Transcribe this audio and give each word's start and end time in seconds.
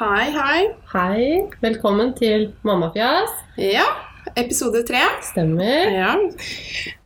Hei, 0.00 0.30
hei. 0.32 0.60
Hei, 0.94 1.24
velkommen 1.60 2.14
til 2.16 2.46
Mammafjas. 2.64 3.34
Ja, 3.60 3.82
episode 4.32 4.80
tre. 4.88 5.02
Stemmer. 5.26 5.90
Ja. 5.92 6.14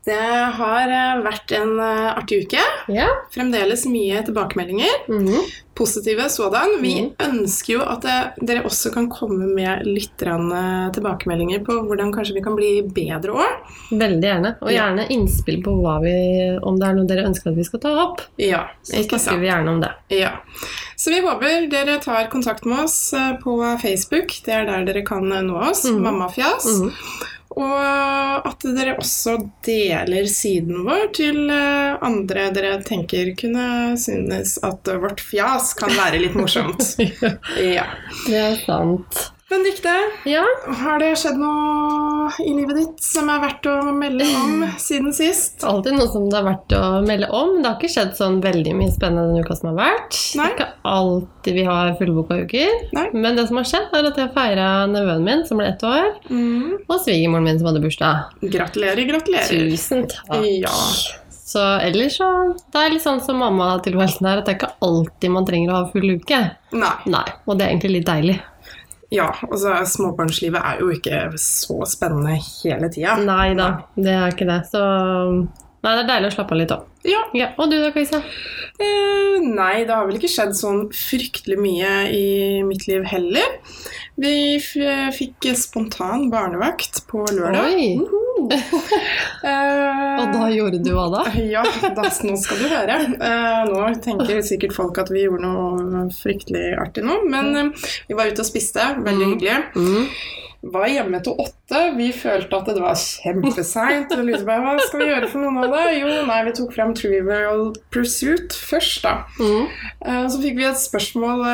Det 0.07 0.19
har 0.61 0.93
eh, 0.95 1.25
vært 1.25 1.55
en 1.59 1.73
eh, 1.83 2.13
artig 2.13 2.45
uke. 2.45 2.63
Ja. 2.95 3.09
Fremdeles 3.35 3.83
mye 3.91 4.23
tilbakemeldinger. 4.29 5.09
Mhm. 5.11 5.43
Positive 5.75 6.29
sådan. 6.29 6.77
Vi 6.83 6.95
mm. 7.03 7.11
ønsker 7.19 7.73
jo 7.73 7.83
at 7.83 8.05
eh, 8.07 8.45
dere 8.47 8.63
også 8.69 8.93
kan 8.95 9.09
komme 9.11 9.49
med 9.51 9.83
litt 9.89 10.23
eh, 10.23 10.87
tilbakemeldinger 10.95 11.65
på 11.67 11.81
hvordan 11.89 12.13
kanskje 12.15 12.37
vi 12.39 12.45
kan 12.45 12.55
bli 12.59 12.71
bedre 12.95 13.35
òg. 13.35 13.75
Veldig 13.91 14.29
gjerne. 14.29 14.55
Og 14.63 14.73
gjerne 14.75 15.09
innspill 15.15 15.61
på 15.65 15.75
vi, 16.05 16.15
om 16.63 16.79
det 16.79 16.89
er 16.89 16.99
noe 16.99 17.11
dere 17.11 17.27
ønsker 17.29 17.51
at 17.51 17.59
vi 17.59 17.67
skal 17.67 17.83
ta 17.83 17.95
opp. 18.05 18.23
Ja, 18.41 18.69
Så 18.87 19.03
ikke 19.03 19.19
snakker 19.19 19.43
vi 19.43 19.51
gjerne 19.51 19.77
om 19.77 19.83
det. 19.83 19.93
Ja. 20.15 20.37
Så 20.97 21.11
vi 21.11 21.21
håper 21.25 21.67
dere 21.73 21.99
tar 22.03 22.31
kontakt 22.31 22.65
med 22.69 22.87
oss 22.87 22.99
eh, 23.13 23.35
på 23.43 23.59
Facebook. 23.83 24.35
Det 24.47 24.55
er 24.55 24.69
der 24.71 24.87
dere 24.87 25.05
kan 25.07 25.27
nå 25.27 25.59
oss. 25.71 25.85
Mm. 25.91 26.03
Mammafjas. 26.07 26.71
Mhm. 26.71 26.93
Og 27.55 28.49
at 28.49 28.65
dere 28.75 28.97
også 28.99 29.37
deler 29.67 30.27
siden 30.31 30.83
vår 30.87 31.07
til 31.15 31.45
eh, 31.55 31.95
andre 32.03 32.49
dere 32.55 32.81
tenker 32.87 33.31
kunne 33.39 33.95
synes 34.01 34.57
at 34.67 34.91
vårt 35.03 35.23
fjas 35.23 35.71
kan 35.79 35.95
være 35.95 36.23
litt 36.25 36.39
morsomt. 36.39 36.83
Ja. 37.75 37.87
Det 38.27 38.41
er 38.41 38.59
sant. 38.65 39.21
Benedicte, 39.55 39.93
Ja, 40.27 40.43
har 40.81 40.99
det 40.99 41.13
skjedd 41.21 41.37
noe 41.39 42.31
i 42.43 42.51
livet 42.57 42.75
ditt 42.81 43.03
som 43.05 43.29
er 43.31 43.39
verdt 43.45 43.67
å 43.71 43.75
melde 43.95 44.27
om 44.41 44.65
siden 44.83 45.13
sist? 45.15 45.63
alltid 45.63 45.95
noe 45.95 46.09
som 46.11 46.25
det 46.33 46.39
er 46.41 46.47
verdt 46.49 46.75
å 46.75 46.81
melde 47.07 47.29
om. 47.31 47.53
Det 47.63 47.69
har 47.71 47.77
ikke 47.79 47.93
skjedd 47.93 48.17
sånn 48.19 48.41
veldig 48.43 48.73
mye 48.81 48.91
spennende 48.91 49.29
denne 49.31 49.45
uka 49.47 49.55
som 49.61 49.71
har 49.71 49.77
vært. 49.79 50.19
Nei. 50.41 50.49
Det 50.49 50.51
er 50.51 50.57
ikke 50.57 50.91
alltid 50.97 51.59
vi 51.61 51.67
har 51.69 51.93
fullboka 52.01 52.39
uker. 52.43 52.73
Nei. 52.99 53.07
Men 53.15 53.39
det 53.39 53.47
som 53.49 53.61
har 53.61 53.69
skjedd, 53.71 53.95
er 53.95 54.09
at 54.11 54.19
jeg 54.25 54.33
feira 54.35 54.69
nevøen 54.91 55.23
min, 55.29 55.45
som 55.47 55.61
ble 55.63 55.69
ett 55.71 55.85
år, 55.87 56.11
Mm. 56.31 56.79
og 56.89 56.97
svigermoren 57.05 57.45
min, 57.45 57.59
som 57.61 57.69
hadde 57.71 57.83
bursdag. 57.85 58.25
Gratulerer, 58.43 59.05
gratulerer. 59.07 59.71
Tusen 59.71 60.09
takk. 60.11 60.43
Ja. 60.65 60.75
Så 61.31 61.61
ellers 61.85 62.17
så 62.19 62.27
Det 62.73 62.81
er 62.81 62.91
litt 62.91 63.03
sånn 63.05 63.23
som 63.23 63.37
mamma 63.39 63.79
tilværelsen 63.85 64.27
er, 64.27 64.39
at 64.39 64.47
det 64.47 64.55
er 64.57 64.59
ikke 64.67 64.73
alltid 64.83 65.31
man 65.31 65.47
trenger 65.47 65.71
å 65.71 65.85
ha 65.85 65.91
full 65.93 66.11
uke. 66.19 66.41
Nei. 66.73 66.97
Nei, 67.07 67.25
og 67.47 67.59
det 67.59 67.67
er 67.69 67.71
egentlig 67.77 67.93
litt 68.01 68.07
deilig. 68.07 68.41
Ja, 69.15 69.29
altså 69.49 69.77
småbarnslivet 69.95 70.61
er 70.61 70.81
jo 70.83 70.91
ikke 70.95 71.27
så 71.41 71.81
spennende 71.89 72.37
hele 72.41 72.91
tida. 72.93 73.17
Nei 73.23 73.53
da, 73.59 73.69
det 73.95 74.15
er 74.15 74.35
ikke 74.35 74.49
det. 74.49 74.63
Så 74.73 74.83
Nei, 75.85 75.93
det 75.99 76.01
er 76.01 76.09
deilig 76.09 76.29
å 76.31 76.35
slappe 76.39 76.55
av 76.55 76.59
litt 76.63 76.73
òg. 76.73 76.85
Ja. 77.05 77.19
Ja, 77.37 77.51
og 77.61 77.69
du 77.69 77.77
da, 77.77 77.91
Kajsa? 77.93 78.23
Eh, 78.81 79.43
nei, 79.45 79.83
det 79.85 79.93
har 79.93 80.07
vel 80.09 80.17
ikke 80.17 80.31
skjedd 80.33 80.55
sånn 80.57 80.87
fryktelig 80.97 81.59
mye 81.61 81.91
i 82.09 82.25
mitt 82.65 82.87
liv 82.89 83.05
heller. 83.11 83.59
Vi 84.17 84.33
fikk 84.63 85.51
spontan 85.61 86.31
barnevakt 86.33 87.03
på 87.11 87.27
lørdag. 87.29 87.69
Oi! 87.77 87.91
Uhu. 88.01 88.34
Eh, 89.45 90.21
Og 90.23 90.31
da 90.33 90.47
gjorde 90.55 90.79
du 90.85 90.91
hva 90.97 91.05
da? 91.13 91.25
Ja, 91.37 91.61
das, 91.97 92.23
nå 92.25 92.37
skal 92.41 92.63
du 92.63 92.69
høre. 92.71 92.97
Uh, 93.21 93.67
nå 93.69 93.83
tenker 94.05 94.41
sikkert 94.47 94.73
folk 94.77 94.97
at 95.03 95.11
vi 95.13 95.27
gjorde 95.27 95.45
noe 95.45 96.07
fryktelig 96.17 96.71
artig 96.81 97.05
nå, 97.05 97.19
men 97.29 97.51
uh, 97.59 97.91
vi 98.09 98.17
var 98.17 98.31
ute 98.33 98.41
og 98.45 98.49
spiste. 98.49 98.87
Veldig 99.05 99.27
Mm. 99.29 99.35
hyggelig. 99.35 99.59
Mm. 99.77 100.09
Var 100.75 100.87
hjemme 100.89 101.19
til 101.21 101.37
åtte. 101.45 101.81
Vi 101.99 102.07
følte 102.17 102.57
at 102.57 102.69
det 102.73 102.81
var 102.81 102.97
kjempeseint. 102.97 104.15
Og 104.17 104.23
lurte 104.25 104.47
på 104.49 104.55
hva 104.65 104.73
skal 104.81 105.03
vi 105.03 105.09
gjøre 105.11 105.29
for 105.29 105.45
noen 105.45 105.59
av 105.61 105.75
det? 105.77 105.83
Jo, 105.99 106.09
nei, 106.25 106.39
vi 106.47 106.55
tok 106.57 106.73
frem 106.73 106.95
Trivial 106.97 107.67
Pursuit 107.93 108.57
først, 108.57 109.03
da. 109.05 109.13
Mm. 109.37 109.69
Så 110.33 110.41
fikk 110.41 110.57
vi 110.57 110.65
et 110.71 110.81
spørsmål 110.81 111.45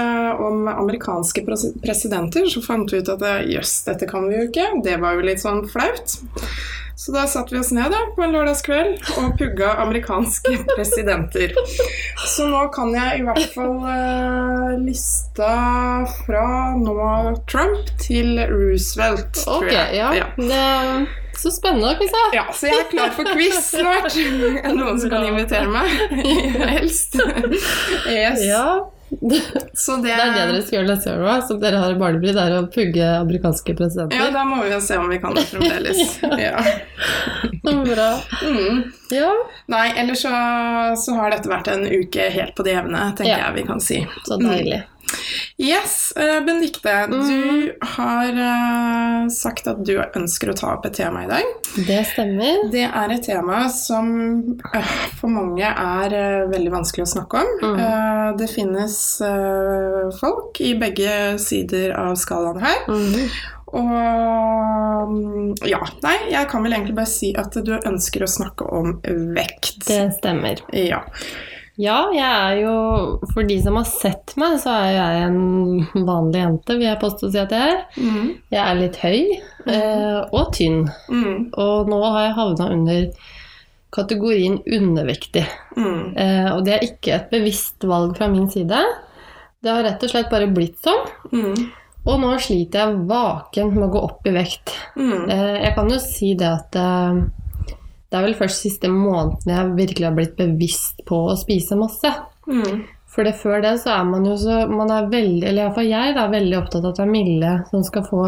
om 0.47 0.71
amerikanske 0.77 1.43
presidenter. 1.83 2.47
Så 2.55 2.63
fant 2.63 2.87
vi 2.95 3.03
ut 3.03 3.11
at 3.17 3.27
jøss, 3.51 3.51
yes, 3.51 3.75
dette 3.91 4.07
kan 4.11 4.31
vi 4.31 4.39
jo 4.39 4.47
ikke. 4.47 4.69
Det 4.87 4.95
var 5.03 5.19
jo 5.19 5.27
litt 5.27 5.43
sånn 5.43 5.65
flaut. 5.75 6.15
Så 7.01 7.15
da 7.15 7.23
satte 7.31 7.55
vi 7.55 7.61
oss 7.63 7.71
ned 7.73 7.89
da, 7.95 8.01
på 8.13 8.21
en 8.27 8.35
lørdagskveld 8.35 9.07
og 9.23 9.31
pugga 9.41 9.71
amerikanske 9.81 10.53
presidenter. 10.75 11.55
Så 12.29 12.45
nå 12.51 12.67
kan 12.75 12.93
jeg 12.93 13.23
i 13.23 13.25
hvert 13.25 13.47
fall 13.55 13.79
eh, 13.89 14.75
lista 14.83 15.55
fra 16.27 16.45
nå 16.77 16.99
Trump 17.49 17.89
til 18.05 18.37
Roosevelt, 18.53 19.33
tror 19.41 19.65
Ok, 19.65 19.73
jeg. 19.73 19.97
ja. 19.97 20.29
Det 20.37 20.61
er 20.61 21.09
så 21.41 21.49
spennende, 21.57 21.95
Kajsa. 21.97 22.23
Ja, 22.37 22.45
så 22.53 22.69
jeg 22.69 22.83
er 22.83 22.89
klar 22.93 23.17
for 23.17 23.33
quiz 23.33 23.57
snart. 23.71 24.13
Noen 24.77 25.01
som 25.01 25.09
kan 25.09 25.25
invitere 25.25 25.73
meg? 25.73 25.89
Helst. 26.75 27.17
Yes. 28.13 28.45
Ja. 28.45 28.67
Så 29.75 29.97
det, 29.97 30.11
Det 30.11 30.13
er 30.15 30.33
det 30.35 30.45
dere 30.53 30.63
skal 30.63 30.77
gjøre 30.79 30.89
neste 30.95 31.15
òg, 31.19 31.43
som 31.49 31.61
dere 31.63 31.81
har 31.83 31.95
i 31.95 31.99
barnebry, 32.01 32.33
det 32.37 32.45
er 32.45 32.55
å 32.59 32.63
pugge 32.71 33.07
amerikanske 33.19 33.75
presidenter. 33.79 34.17
Ja, 34.21 34.29
da 34.35 34.45
må 34.47 34.61
vi 34.63 34.71
jo 34.73 34.81
se 34.85 34.99
om 35.01 35.09
vi 35.11 35.19
kan 35.23 35.35
det 35.37 35.47
fremdeles. 35.51 36.19
Ja. 36.41 36.63
Så 37.65 37.75
bra. 37.91 38.09
Mm. 38.47 38.83
Ja, 39.15 39.33
Nei, 39.71 39.87
ellers 40.01 40.23
så, 40.25 40.31
så 41.01 41.15
har 41.19 41.35
dette 41.35 41.51
vært 41.51 41.69
en 41.73 41.85
uke 41.87 42.29
helt 42.35 42.55
på 42.59 42.67
det 42.67 42.77
jevne, 42.77 43.11
tenker 43.19 43.33
Ja. 43.33 43.43
jeg 43.49 43.61
vi 43.61 43.67
kan 43.69 43.83
si. 43.83 44.01
så 44.27 44.39
deilig. 44.41 44.83
Yes, 45.61 46.13
uh, 46.17 46.41
Benedicte, 46.47 46.93
Mm. 47.11 47.29
du 47.29 47.73
har 47.97 48.29
eh, 48.29 49.29
sagt 49.29 49.67
at 49.69 49.83
du 49.85 49.95
ønsker 50.17 50.51
å 50.51 50.57
ta 50.57 50.73
opp 50.77 50.87
et 50.89 50.95
tema 50.97 51.25
i 51.25 51.29
dag. 51.29 51.45
Det 51.87 51.99
stemmer. 52.09 52.65
Det 52.73 52.87
er 52.89 53.13
et 53.15 53.23
tema 53.27 53.63
som 53.73 54.09
øh, 54.75 54.91
for 55.21 55.29
mange 55.33 55.65
er 55.69 56.17
veldig 56.51 56.73
vanskelig 56.73 57.05
å 57.07 57.13
snakke 57.13 57.43
om. 57.45 57.53
Mm. 57.63 57.79
Eh, 57.85 58.27
det 58.41 58.51
finnes 58.53 58.97
folk 60.21 60.61
i 60.65 60.75
begge 60.81 61.39
sider 61.43 61.93
av 61.99 62.17
skalaen 62.21 62.61
her. 62.65 62.85
Mm. 62.89 63.31
Og 63.71 65.11
mm, 65.13 65.53
ja, 65.71 65.79
nei, 66.03 66.17
jeg 66.33 66.49
kan 66.51 66.65
vel 66.65 66.75
egentlig 66.75 66.97
bare 66.99 67.11
si 67.11 67.31
at 67.39 67.55
du 67.65 67.77
ønsker 67.79 68.25
å 68.27 68.31
snakke 68.31 68.67
om 68.67 68.97
vekt. 69.37 69.85
Det 69.87 70.03
stemmer. 70.19 70.63
Ja. 70.75 71.05
Ja, 71.81 72.11
jeg 72.13 72.29
er 72.29 72.59
jo 72.61 72.75
For 73.33 73.47
de 73.49 73.57
som 73.63 73.79
har 73.79 73.89
sett 73.89 74.35
meg, 74.41 74.59
så 74.63 74.75
er 74.75 74.91
jeg 74.97 75.27
en 75.29 76.07
vanlig 76.09 76.43
jente, 76.43 76.77
vil 76.77 76.89
jeg 76.91 77.01
påstå 77.01 77.29
å 77.29 77.33
si 77.33 77.41
at 77.41 77.55
jeg 77.57 77.75
er. 77.75 77.83
Mm. 77.97 78.31
Jeg 78.53 78.63
er 78.63 78.81
litt 78.81 78.99
høy 79.01 79.21
eh, 79.21 80.19
og 80.29 80.51
tynn. 80.57 80.83
Mm. 81.09 81.51
Og 81.57 81.91
nå 81.91 82.01
har 82.05 82.27
jeg 82.27 82.39
havna 82.39 82.71
under 82.77 83.29
kategorien 83.95 84.61
undervektig. 84.67 85.47
Mm. 85.77 86.03
Eh, 86.15 86.49
og 86.53 86.65
det 86.67 86.77
er 86.77 86.87
ikke 86.87 87.17
et 87.17 87.31
bevisst 87.33 87.87
valg 87.89 88.17
fra 88.19 88.29
min 88.31 88.51
side. 88.53 88.81
Det 89.61 89.73
har 89.73 89.85
rett 89.85 90.05
og 90.05 90.13
slett 90.13 90.31
bare 90.33 90.51
blitt 90.53 90.79
sånn. 90.85 91.07
Mm. 91.33 91.69
Og 92.09 92.17
nå 92.23 92.31
sliter 92.41 92.81
jeg 92.87 93.03
vaken 93.11 93.75
med 93.75 93.89
å 93.89 93.93
gå 93.93 94.05
opp 94.09 94.29
i 94.29 94.33
vekt. 94.35 94.73
Mm. 94.97 95.27
Eh, 95.29 95.57
jeg 95.67 95.75
kan 95.77 95.91
jo 95.93 96.01
si 96.01 96.33
det 96.39 96.49
at 96.49 96.79
eh, 96.81 97.25
det 98.11 98.19
er 98.19 98.25
vel 98.27 98.39
først 98.39 98.65
siste 98.65 98.91
måneden 98.91 99.53
jeg 99.53 99.75
virkelig 99.79 100.09
har 100.09 100.17
blitt 100.17 100.39
bevisst 100.39 101.05
på 101.07 101.19
å 101.31 101.37
spise 101.39 101.79
masse. 101.79 102.11
Mm. 102.51 102.83
For 103.11 103.27
det, 103.27 103.37
før 103.39 103.63
det 103.63 103.77
så 103.83 103.93
er 103.97 104.07
man 104.07 104.27
jo 104.27 104.37
så 104.39 104.65
man 104.71 104.91
er 104.95 105.11
veldig, 105.11 105.43
Eller 105.47 105.67
iallfall 105.67 105.89
jeg 105.89 106.15
da, 106.15 106.25
er 106.25 106.35
veldig 106.35 106.57
opptatt 106.61 106.85
av 106.85 106.93
at 106.93 107.01
det 107.01 107.05
er 107.05 107.11
Mille 107.11 107.53
som 107.71 107.85
skal 107.87 108.05
få, 108.07 108.25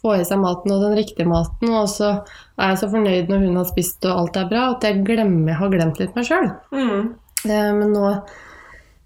få 0.00 0.14
i 0.16 0.26
seg 0.28 0.40
maten 0.40 0.72
og 0.72 0.84
den 0.84 0.96
riktige 0.96 1.28
maten. 1.28 1.72
Og 1.72 1.88
så 1.92 2.12
er 2.56 2.72
jeg 2.72 2.82
så 2.82 2.90
fornøyd 2.92 3.32
når 3.32 3.44
hun 3.46 3.58
har 3.60 3.68
spist 3.68 4.08
og 4.08 4.22
alt 4.22 4.38
er 4.40 4.52
bra, 4.52 4.68
at 4.74 4.86
jeg 4.88 5.02
glemmer, 5.08 5.58
har 5.60 5.72
glemt 5.72 6.00
litt 6.00 6.16
meg 6.16 6.28
sjøl. 6.28 6.48
Mm. 6.72 7.12
Eh, 7.48 7.72
men 7.76 7.92
nå 7.96 8.14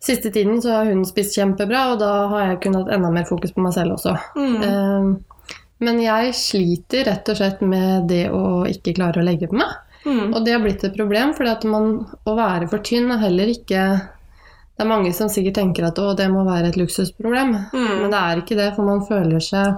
siste 0.04 0.30
tiden 0.34 0.58
så 0.62 0.74
har 0.78 0.90
hun 0.90 1.04
spist 1.08 1.38
kjempebra, 1.38 1.86
og 1.92 2.02
da 2.02 2.10
har 2.32 2.48
jeg 2.48 2.64
kunnet 2.66 2.84
hatt 2.84 2.96
enda 2.98 3.12
mer 3.14 3.26
fokus 3.28 3.54
på 3.54 3.62
meg 3.64 3.74
selv 3.76 3.96
også. 3.96 4.16
Mm. 4.36 4.58
Eh, 4.66 5.33
men 5.84 6.00
jeg 6.02 6.34
sliter 6.36 7.06
rett 7.08 7.28
og 7.30 7.38
slett 7.38 7.62
med 7.64 8.08
det 8.10 8.26
å 8.32 8.64
ikke 8.68 8.96
klare 8.96 9.20
å 9.20 9.26
legge 9.26 9.48
på 9.50 9.58
meg. 9.60 9.72
Mm. 10.04 10.34
Og 10.34 10.42
det 10.44 10.52
har 10.52 10.60
blitt 10.60 10.84
et 10.84 10.96
problem, 10.96 11.32
for 11.36 11.48
å 11.48 12.36
være 12.36 12.68
for 12.68 12.84
tynn 12.84 13.12
er 13.14 13.22
heller 13.22 13.48
ikke 13.48 13.84
Det 14.74 14.82
er 14.82 14.90
mange 14.90 15.12
som 15.14 15.30
sikkert 15.30 15.54
tenker 15.60 15.86
at 15.86 15.98
å, 16.02 16.10
det 16.18 16.26
må 16.32 16.42
være 16.44 16.72
et 16.72 16.76
luksusproblem. 16.76 17.52
Mm. 17.70 17.92
Men 18.02 18.08
det 18.10 18.20
er 18.20 18.40
ikke 18.40 18.56
det, 18.58 18.72
for 18.74 18.88
man 18.88 19.04
føler 19.06 19.44
seg 19.44 19.76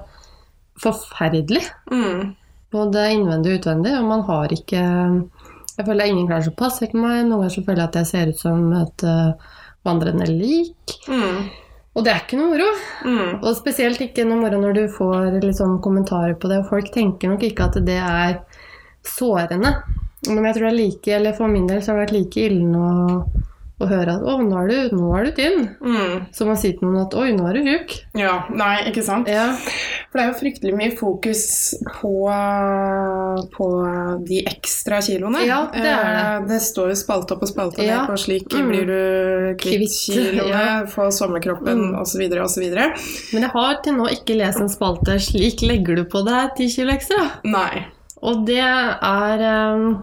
forferdelig. 0.81 1.61
Mm. 1.93 2.33
Både 2.73 3.05
innvendig 3.13 3.53
og 3.53 3.61
utvendig, 3.61 3.93
og 3.99 4.09
man 4.09 4.25
har 4.31 4.55
ikke 4.57 4.81
Jeg 5.77 5.85
føler 5.85 6.07
at 6.07 6.09
ingen 6.09 6.29
klarer 6.31 6.49
å 6.49 6.57
passe 6.57 6.89
på 6.89 6.97
meg. 6.97 7.27
Noen 7.27 7.43
ganger 7.43 7.53
så 7.53 7.63
føler 7.67 7.83
jeg 7.83 7.91
at 7.91 7.99
jeg 8.01 8.09
ser 8.09 8.31
ut 8.33 8.41
som 8.41 8.63
et 8.79 9.05
uh, 9.05 9.57
vandrende 9.85 10.31
lik. 10.31 10.95
Mm. 11.05 11.51
Og 11.97 12.05
det 12.05 12.13
er 12.13 12.23
ikke 12.23 12.37
noe 12.37 12.53
moro. 12.53 12.69
Mm. 13.09 13.29
Og 13.41 13.53
spesielt 13.57 14.03
ikke 14.05 14.27
noe 14.29 14.43
moro 14.43 14.61
når 14.61 14.77
du 14.77 14.83
får 14.93 15.39
sånn 15.57 15.79
kommentarer 15.85 16.37
på 16.37 16.51
det, 16.53 16.61
og 16.61 16.71
folk 16.73 16.91
tenker 16.93 17.33
nok 17.33 17.47
ikke 17.49 17.71
at 17.71 17.79
det 17.87 17.97
er 17.97 18.41
sårende. 19.07 19.73
Men 20.29 20.49
jeg 20.49 20.59
tror 20.59 20.67
det 20.67 20.73
er 20.73 20.79
like, 20.81 21.15
eller 21.17 21.37
for 21.39 21.53
min 21.53 21.69
del 21.71 21.81
så 21.81 21.93
har 21.93 22.01
det 22.01 22.07
vært 22.07 22.17
like 22.19 22.47
ille 22.51 22.83
å, 22.85 23.21
å 23.81 23.87
høre 23.91 24.09
at 24.17 24.23
'å, 24.23 24.39
nå 24.41 24.57
er 24.63 24.69
du, 24.69 24.97
nå 24.97 25.11
er 25.19 25.25
du 25.25 25.33
tynn', 25.33 25.77
Mm. 25.83 26.27
Så 26.33 26.47
man 26.47 26.57
sier 26.57 26.73
til 26.79 26.89
noen 26.89 27.07
at 27.07 27.15
'oi, 27.15 27.33
nå 27.37 27.45
er 27.49 27.53
du 27.55 27.63
tjukk'. 27.63 27.97
Ja, 28.17 28.45
nei, 28.51 28.85
ikke 28.91 29.03
sant? 29.05 29.29
Ja. 29.29 29.53
For 30.11 30.19
det 30.19 30.23
er 30.25 30.33
jo 30.33 30.41
fryktelig 30.41 30.75
mye 30.79 30.97
fokus 30.97 31.75
på, 32.01 32.13
på 33.53 33.67
de 34.27 34.41
ekstra 34.49 35.01
kiloene. 35.05 35.45
Ja, 35.47 35.67
det 35.73 35.85
er 35.85 36.05
det. 36.09 36.25
Eh, 36.25 36.47
Det 36.57 36.61
står 36.63 36.89
jo 36.93 36.97
spalte 37.03 37.33
opp 37.37 37.43
og 37.43 37.49
spalte 37.51 37.79
ned 37.79 37.87
Ja. 37.89 38.07
på 38.07 38.17
slik 38.17 38.49
Mm. 38.49 38.69
blir 38.71 38.87
du 38.87 39.55
kvitt 39.57 39.93
kiloene, 40.09 40.49
ja. 40.49 40.85
få 40.87 41.11
sommerkroppen 41.13 41.93
Mm. 41.93 42.01
osv. 42.01 42.23
osv. 42.41 42.65
Men 43.33 43.43
jeg 43.43 43.51
har 43.51 43.83
til 43.83 43.93
nå 43.95 44.07
ikke 44.09 44.37
lest 44.39 44.61
en 44.61 44.69
spalte 44.69 45.19
'Slik 45.21 45.61
legger 45.63 45.97
du 45.97 46.05
på 46.05 46.25
deg 46.25 46.57
10 46.57 46.69
kilo 46.75 46.93
ekstra'. 46.93 47.31
Nei. 47.45 47.87
Og 48.23 48.47
det 48.47 48.59
er 48.59 49.41
eh, 49.41 49.95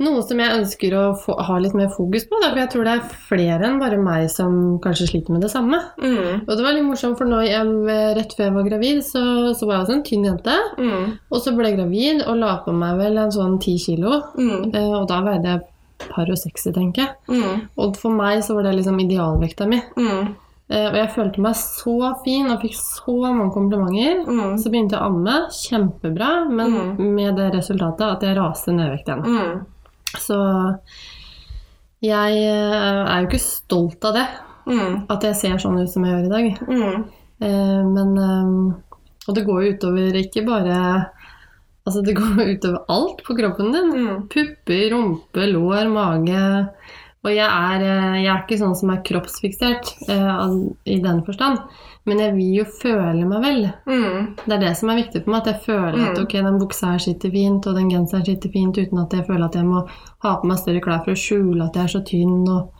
noe 0.00 0.22
som 0.24 0.40
jeg 0.40 0.56
ønsker 0.56 0.94
å 0.96 1.04
få, 1.20 1.36
ha 1.46 1.56
litt 1.60 1.76
mer 1.76 1.90
fokus 1.92 2.26
på. 2.28 2.38
Da, 2.42 2.50
for 2.50 2.62
jeg 2.62 2.72
tror 2.72 2.86
det 2.86 2.94
er 2.96 3.16
flere 3.28 3.68
enn 3.68 3.80
bare 3.82 3.98
meg 4.00 4.28
som 4.32 4.78
kanskje 4.84 5.10
sliter 5.12 5.36
med 5.36 5.44
det 5.44 5.52
samme. 5.52 5.80
Mm. 6.00 6.46
Og 6.46 6.52
det 6.54 6.64
var 6.64 6.76
litt 6.76 6.86
morsomt, 6.88 7.18
for 7.20 7.28
nå 7.28 7.42
jeg, 7.46 7.74
rett 8.18 8.36
før 8.36 8.48
jeg 8.48 8.56
var 8.56 8.68
gravid, 8.70 9.02
så, 9.06 9.24
så 9.56 9.68
var 9.68 9.76
jeg 9.76 9.86
også 9.86 9.96
en 9.98 10.06
tynn 10.08 10.28
jente. 10.30 10.56
Mm. 10.80 11.18
Og 11.28 11.44
så 11.44 11.54
ble 11.56 11.70
jeg 11.70 11.80
gravid 11.80 12.24
og 12.26 12.40
la 12.40 12.54
på 12.64 12.74
meg 12.76 13.00
vel 13.00 13.20
en 13.20 13.34
sånn 13.34 13.58
10 13.60 13.82
kilo. 13.84 14.22
Mm. 14.38 14.70
Eh, 14.72 14.92
og 14.96 15.08
da 15.10 15.20
veide 15.26 15.54
jeg 15.54 15.66
par 16.08 16.30
og 16.32 16.38
60, 16.40 16.72
tenker 16.76 17.04
jeg. 17.04 17.16
Mm. 17.28 17.66
Og 17.80 17.98
for 18.00 18.14
meg 18.14 18.44
så 18.46 18.56
var 18.56 18.68
det 18.68 18.78
liksom 18.78 19.00
idealvekta 19.02 19.66
mi. 19.68 19.82
Mm. 20.00 20.30
Eh, 20.70 20.86
og 20.86 20.96
jeg 20.96 21.10
følte 21.16 21.42
meg 21.44 21.58
så 21.58 21.96
fin 22.24 22.48
og 22.52 22.62
fikk 22.62 22.78
så 22.78 23.16
mange 23.26 23.50
komplimenter. 23.54 24.22
Mm. 24.24 24.54
Så 24.62 24.72
begynte 24.72 24.96
jeg 24.96 25.02
å 25.02 25.10
amme, 25.10 25.36
kjempebra, 25.56 26.30
men 26.48 26.96
med 27.02 27.36
det 27.40 27.50
resultatet 27.56 28.06
at 28.06 28.24
jeg 28.24 28.38
raste 28.38 28.74
ned 28.74 28.88
i 28.88 28.94
vekt 28.94 29.12
igjen. 29.12 29.66
Så 30.18 30.36
jeg 32.00 32.36
eh, 32.48 33.00
er 33.04 33.20
jo 33.22 33.28
ikke 33.28 33.42
stolt 33.44 34.04
av 34.08 34.16
det, 34.16 34.28
Mm. 34.70 35.06
at 35.10 35.22
jeg 35.24 35.34
ser 35.34 35.56
sånn 35.58 35.78
ut 35.80 35.88
som 35.90 36.04
jeg 36.04 36.12
gjør 36.14 36.26
i 36.26 36.30
dag. 36.30 36.58
Mm. 36.68 37.04
Eh, 37.42 37.84
men 37.88 38.10
eh, 38.20 38.74
Og 39.26 39.34
det 39.34 39.44
går 39.46 39.62
jo 39.64 39.72
utover 39.74 40.18
ikke 40.20 40.44
bare 40.46 40.76
Altså, 41.86 42.02
det 42.04 42.14
går 42.14 42.42
utover 42.54 42.84
alt 42.92 43.22
på 43.24 43.34
kroppen 43.38 43.72
din. 43.72 43.88
Mm. 43.90 44.28
Pupper, 44.30 44.90
rumpe, 44.92 45.46
lår, 45.48 45.88
mage. 45.90 46.42
Og 47.24 47.30
jeg 47.34 47.48
er, 47.48 47.84
jeg 48.20 48.28
er 48.30 48.42
ikke 48.44 48.58
sånn 48.60 48.76
som 48.76 48.92
er 48.92 49.02
kroppsfiksert 49.04 49.94
eh, 50.08 50.44
i 50.92 51.00
den 51.02 51.24
forstand. 51.24 51.58
Men 52.08 52.18
jeg 52.18 52.32
vil 52.34 52.54
jo 52.60 52.64
føle 52.64 53.26
meg 53.28 53.42
vel. 53.44 53.66
Mm. 53.86 54.34
Det 54.46 54.54
er 54.56 54.62
det 54.62 54.76
som 54.78 54.88
er 54.90 54.96
viktig 55.02 55.20
for 55.24 55.30
meg. 55.34 55.40
At 55.42 55.50
jeg 55.52 55.60
føler 55.66 55.98
at 56.10 56.16
Mm. 56.16 56.22
ok, 56.24 56.32
den 56.46 56.58
buksa 56.58 56.92
her 56.94 56.98
sitter 56.98 57.30
fint, 57.30 57.66
og 57.66 57.74
den 57.76 57.90
genseren 57.90 58.24
sitter 58.24 58.50
fint, 58.50 58.78
uten 58.78 58.98
at 59.02 59.12
jeg 59.12 59.26
føler 59.26 59.44
at 59.44 59.54
jeg 59.54 59.64
må 59.68 59.86
ha 60.24 60.36
på 60.40 60.46
meg 60.48 60.58
større 60.58 60.80
klær 60.80 61.04
for 61.04 61.12
å 61.12 61.20
skjule 61.20 61.64
at 61.66 61.74
jeg 61.76 61.84
er 61.84 61.92
så 61.92 62.00
tynn. 62.08 62.48
Og... 62.48 62.70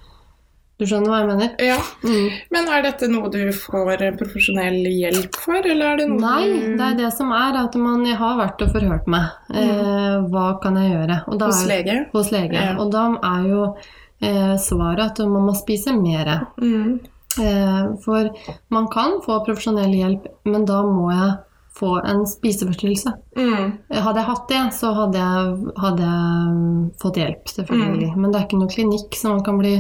Du 0.81 0.87
skjønner 0.89 1.13
hva 1.13 1.19
jeg 1.21 1.29
mener? 1.29 1.51
Ja. 1.61 1.77
Mm. 2.03 2.31
Men 2.57 2.69
er 2.73 2.83
dette 2.87 3.09
noe 3.13 3.29
du 3.29 3.53
får 3.53 4.01
profesjonell 4.17 4.81
hjelp 4.89 5.37
for, 5.37 5.61
eller 5.61 5.91
er 5.93 5.97
det 6.01 6.09
noe 6.09 6.21
Nei, 6.25 6.47
du 6.49 6.77
det 6.81 6.87
er 6.87 6.95
det 7.03 7.13
som 7.13 7.31
er. 7.37 7.59
At 7.67 7.77
man, 7.77 8.07
jeg 8.09 8.17
har 8.17 8.39
vært 8.41 8.63
og 8.65 8.73
forhørt 8.73 9.07
meg. 9.07 9.29
Eh, 9.53 10.17
hva 10.33 10.47
kan 10.63 10.81
jeg 10.81 10.95
gjøre? 10.97 11.19
Og 11.29 11.39
da 11.39 11.51
hos 11.53 11.63
er- 11.67 11.69
lege? 11.75 11.99
Hos 12.15 12.31
lege. 12.33 12.57
Ja. 12.57 12.79
Og 12.81 12.91
da 12.91 13.05
er 13.21 13.45
jo 13.53 13.77
eh, 14.23 14.57
svaret 14.57 15.05
at 15.11 15.19
man 15.29 15.45
må 15.51 15.55
spise 15.55 15.93
mer. 15.93 16.47
Mm. 16.57 17.01
Eh, 17.39 17.95
for 18.05 18.31
man 18.75 18.89
kan 18.91 19.21
få 19.23 19.39
profesjonell 19.47 19.95
hjelp, 19.95 20.27
men 20.51 20.67
da 20.67 20.83
må 20.83 21.11
jeg 21.13 21.39
få 21.79 21.93
en 22.03 22.25
spiseforstyrrelse. 22.27 23.13
Mm. 23.39 23.77
Hadde 23.95 24.21
jeg 24.21 24.29
hatt 24.29 24.49
det, 24.51 24.63
så 24.75 24.91
hadde 24.97 25.21
jeg, 25.23 25.75
hadde 25.79 26.09
jeg 26.09 26.55
mm, 26.57 26.81
fått 27.01 27.21
hjelp, 27.23 27.53
selvfølgelig. 27.55 28.11
Men 28.17 28.31
det 28.33 28.41
er 28.41 28.49
ikke 28.49 28.59
noen 28.59 28.73
klinikk 28.75 29.15
som 29.17 29.37
man 29.37 29.45
kan 29.47 29.61
bli 29.61 29.77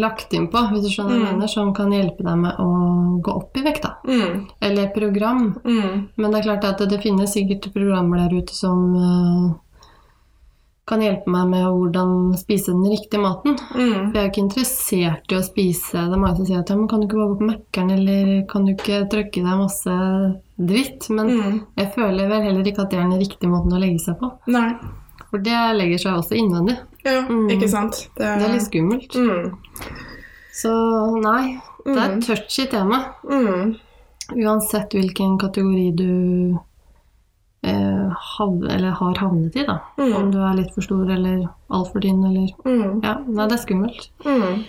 lagt 0.00 0.32
inn 0.32 0.48
på, 0.48 0.58
hvis 0.72 0.82
du 0.82 0.90
skjønner 0.90 1.18
Mm. 1.20 1.24
mener, 1.28 1.46
som 1.52 1.72
kan 1.76 1.92
hjelpe 1.92 2.24
deg 2.24 2.38
med 2.40 2.56
å 2.58 2.68
gå 3.22 3.32
opp 3.36 3.56
i 3.56 3.62
vekt. 3.62 3.84
Mm. 4.08 4.46
Eller 4.60 4.88
program. 4.94 5.54
Mm. 5.64 6.08
Men 6.16 6.30
det 6.32 6.40
er 6.40 6.46
klart 6.48 6.64
at 6.64 6.78
det 6.90 7.02
finnes 7.02 7.32
sikkert 7.32 7.72
programmer 7.72 8.24
der 8.24 8.34
ute 8.42 8.54
som 8.56 8.94
eh, 8.96 9.52
kan 10.86 11.00
hjelpe 11.00 11.26
meg 11.32 11.48
med 11.48 11.64
hvordan 11.64 12.10
spise 12.36 12.66
den 12.74 12.84
riktige 12.92 13.20
maten. 13.22 13.54
Mm. 13.72 14.10
For 14.10 14.18
jeg 14.18 14.24
er 14.24 14.30
ikke 14.30 14.42
interessert 14.44 15.32
i 15.32 15.36
å 15.38 15.44
spise 15.46 15.92
Det 15.92 16.12
er 16.12 16.20
mange 16.20 16.36
som 16.36 16.46
sier 16.46 16.58
at 16.60 16.68
ja, 16.68 16.76
men 16.76 16.88
kan 16.88 17.00
du 17.00 17.06
ikke 17.06 17.16
bare 17.16 17.30
gå 17.32 17.38
på 17.38 17.48
Mækkern, 17.48 17.90
eller 17.96 18.46
kan 18.50 18.64
du 18.66 18.72
ikke 18.74 18.98
trykke 19.08 19.44
deg 19.46 19.58
masse 19.62 19.94
dritt? 20.58 21.08
Men 21.10 21.26
Mm. 21.26 21.60
jeg 21.76 21.92
føler 21.94 22.28
vel 22.28 22.42
heller 22.42 22.64
ikke 22.68 22.82
at 22.84 22.90
det 22.90 22.98
er 22.98 23.08
den 23.08 23.18
riktige 23.20 23.48
måten 23.50 23.72
å 23.72 23.80
legge 23.80 23.98
seg 24.04 24.18
på. 24.20 24.30
Nei. 24.46 24.74
For 25.30 25.38
det 25.38 25.56
legger 25.76 25.98
seg 25.98 26.12
også 26.20 26.36
innvendig. 26.36 26.76
Ja, 27.04 27.22
Mm. 27.28 27.48
ikke 27.50 27.68
sant? 27.68 28.08
Det, 28.16 28.38
Det 28.38 28.44
er 28.48 28.52
litt 28.52 28.62
skummelt. 28.68 29.12
mm. 29.16 29.52
Så 30.52 30.70
nei, 31.22 31.60
det 31.84 31.96
er 31.96 32.08
Mm. 32.08 32.18
et 32.18 32.24
touchy 32.26 32.66
tema. 32.70 33.14
Mm. 33.24 33.76
Uansett 34.36 34.90
hvilken 34.94 35.38
kategori 35.38 35.96
du 35.96 36.58
hav, 37.64 38.54
eller 38.70 38.94
har 39.00 39.20
havnet 39.20 39.56
i, 39.56 39.64
da. 39.66 39.78
Mm. 39.98 40.14
Om 40.18 40.30
du 40.34 40.38
er 40.44 40.56
litt 40.58 40.72
for 40.74 40.84
stor 40.84 41.08
eller 41.10 41.44
altfor 41.72 42.04
tynn 42.04 42.24
eller 42.28 42.50
Mm. 42.64 43.00
Ja, 43.04 43.18
nei, 43.26 43.46
det 43.48 43.56
er 43.58 43.62
skummelt. 43.62 44.08
Mm. 44.24 44.64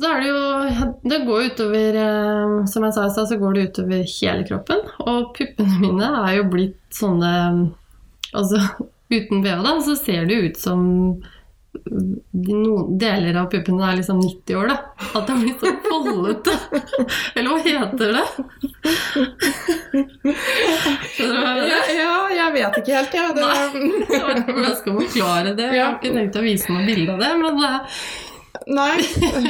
Så 0.00 0.08
er 0.08 0.22
det 0.22 0.28
jo 0.30 0.92
Det 1.10 1.18
går 1.26 1.42
utover 1.50 1.96
eh, 2.00 2.54
Som 2.72 2.86
jeg 2.86 2.94
sa 2.96 3.02
i 3.04 3.10
stad, 3.12 3.26
så 3.28 3.36
går 3.36 3.54
det 3.54 3.64
utover 3.68 4.06
hele 4.08 4.46
kroppen. 4.48 4.80
Og 5.04 5.34
puppene 5.36 5.80
mine 5.82 6.08
er 6.22 6.38
jo 6.38 6.46
blitt 6.52 6.80
sånne 6.96 7.32
Altså 8.32 8.62
uten 9.10 9.42
BH, 9.42 9.60
da, 9.66 9.74
så 9.82 9.96
ser 9.98 10.28
det 10.30 10.38
ut 10.44 10.58
som 10.60 10.82
noen 11.70 12.96
deler 12.98 13.36
av 13.40 13.46
puppene 13.52 13.86
er 13.92 13.98
liksom 14.00 14.18
90 14.20 14.56
år, 14.58 14.70
da. 14.72 14.76
At 15.20 15.26
det 15.28 15.36
blitt 15.40 15.62
så 15.62 15.70
foldete. 15.86 16.54
Eller 17.38 17.50
hva 17.50 17.58
heter 17.62 18.14
det? 18.16 18.24
Skjønner 20.00 21.36
du 21.36 21.40
hva 21.40 21.52
jeg 21.54 21.70
Ja, 21.70 21.78
mener? 21.80 21.94
ja, 21.96 22.16
jeg 22.34 22.54
vet 22.56 22.78
ikke 22.80 22.96
helt, 22.96 23.14
jeg. 23.14 23.36
Det, 23.36 23.42
Jeg 23.44 24.36
ikke 24.40 24.54
hvordan 24.56 24.76
skal 24.80 24.98
forklare 25.00 25.54
det. 25.58 25.68
Jeg 25.76 25.84
har 25.84 25.96
ikke 25.98 26.14
tenkt 26.16 26.38
å 26.40 26.44
vise 26.44 26.72
noe 26.74 26.86
bilde 26.88 27.14
av 27.14 27.22
det, 27.24 27.30
men 27.40 27.60
det, 27.60 27.72
Nei. 28.70 28.96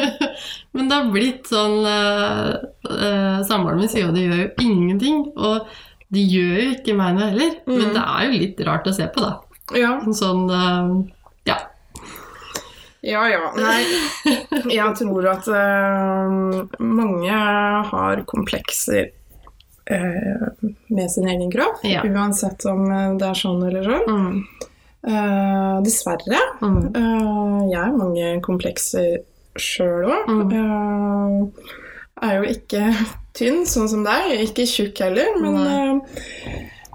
men 0.76 0.88
det 0.90 0.96
har 0.96 1.08
blitt 1.12 1.48
sånn 1.50 1.78
uh, 1.88 3.40
Samboeren 3.48 3.80
min 3.80 3.88
sier 3.90 4.06
jo 4.06 4.12
det 4.14 4.26
gjør 4.26 4.42
jo 4.44 4.50
ingenting. 4.66 5.22
Og 5.36 5.70
det 6.12 6.24
gjør 6.30 6.58
jo 6.60 6.68
ikke 6.76 6.96
meg 6.98 7.16
noe 7.16 7.30
heller. 7.32 7.56
Men 7.66 7.80
Mm. 7.88 7.94
det 7.96 8.04
er 8.04 8.26
jo 8.28 8.38
litt 8.44 8.60
rart 8.68 8.86
å 8.90 8.94
se 8.96 9.06
på, 9.14 9.24
da. 9.24 9.32
Ja. 9.78 9.92
Sånn 10.16 10.44
eh, 10.50 10.88
Ja. 13.06 13.22
Ja. 13.30 13.52
Nei, 13.56 13.84
jeg 14.78 14.96
tror 14.98 15.28
at 15.32 15.48
uh, 15.48 16.66
mange 16.84 17.38
har 17.90 18.24
komplekser 18.28 19.10
uh, 19.90 20.48
med 20.88 21.06
sin 21.12 21.28
egen 21.28 21.50
kropp, 21.52 21.80
Ja. 21.88 22.02
uansett 22.04 22.64
om 22.68 22.84
eh, 22.92 23.14
det 23.20 23.30
er 23.30 23.38
sånn 23.40 23.62
eller 23.66 23.86
sånn. 23.88 24.10
Mm. 24.10 24.66
Uh, 25.00 25.76
dessverre. 25.86 26.40
Mm. 26.60 27.70
Jeg 27.70 27.78
har 27.80 27.96
mange 27.96 28.34
komplekser 28.44 29.22
sjøl 29.56 30.10
òg. 30.10 30.28
Mm. 30.28 31.48
er 32.20 32.34
jo 32.36 32.50
ikke 32.52 32.82
tynn, 33.36 33.64
sånn 33.66 33.88
som 33.88 34.04
deg. 34.04 34.34
Ikke 34.44 34.68
tjukk 34.68 35.00
heller, 35.06 35.32
men 35.40 35.56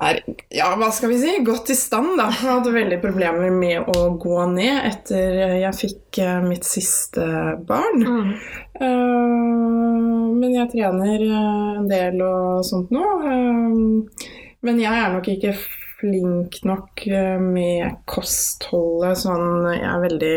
er 0.03 0.19
ja, 0.53 0.71
hva 0.75 0.89
skal 0.93 1.11
vi 1.13 1.19
si, 1.21 1.31
godt 1.45 1.71
i 1.71 1.77
stand. 1.77 2.15
da. 2.19 2.27
Jeg 2.31 2.49
hadde 2.49 2.73
veldig 2.75 2.99
problemer 3.03 3.53
med 3.53 3.87
å 3.91 4.09
gå 4.21 4.41
ned 4.51 4.89
etter 4.89 5.39
jeg 5.61 5.77
fikk 5.77 6.19
eh, 6.23 6.41
mitt 6.45 6.67
siste 6.67 7.25
barn. 7.67 8.03
Mm. 8.03 8.33
Uh, 8.75 10.35
men 10.35 10.51
jeg 10.51 10.71
trener 10.73 11.23
eh, 11.23 11.71
en 11.79 11.87
del 11.87 12.19
og 12.25 12.65
sånt 12.67 12.91
nå. 12.95 13.05
Uh, 13.23 14.29
men 14.65 14.81
jeg 14.81 14.99
er 14.99 15.15
nok 15.15 15.31
ikke 15.31 15.55
flink 16.01 16.59
nok 16.67 17.05
med 17.39 18.01
kostholdet 18.09 19.15
sånn 19.21 19.63
Jeg 19.71 19.85
er 19.87 20.01
veldig 20.03 20.33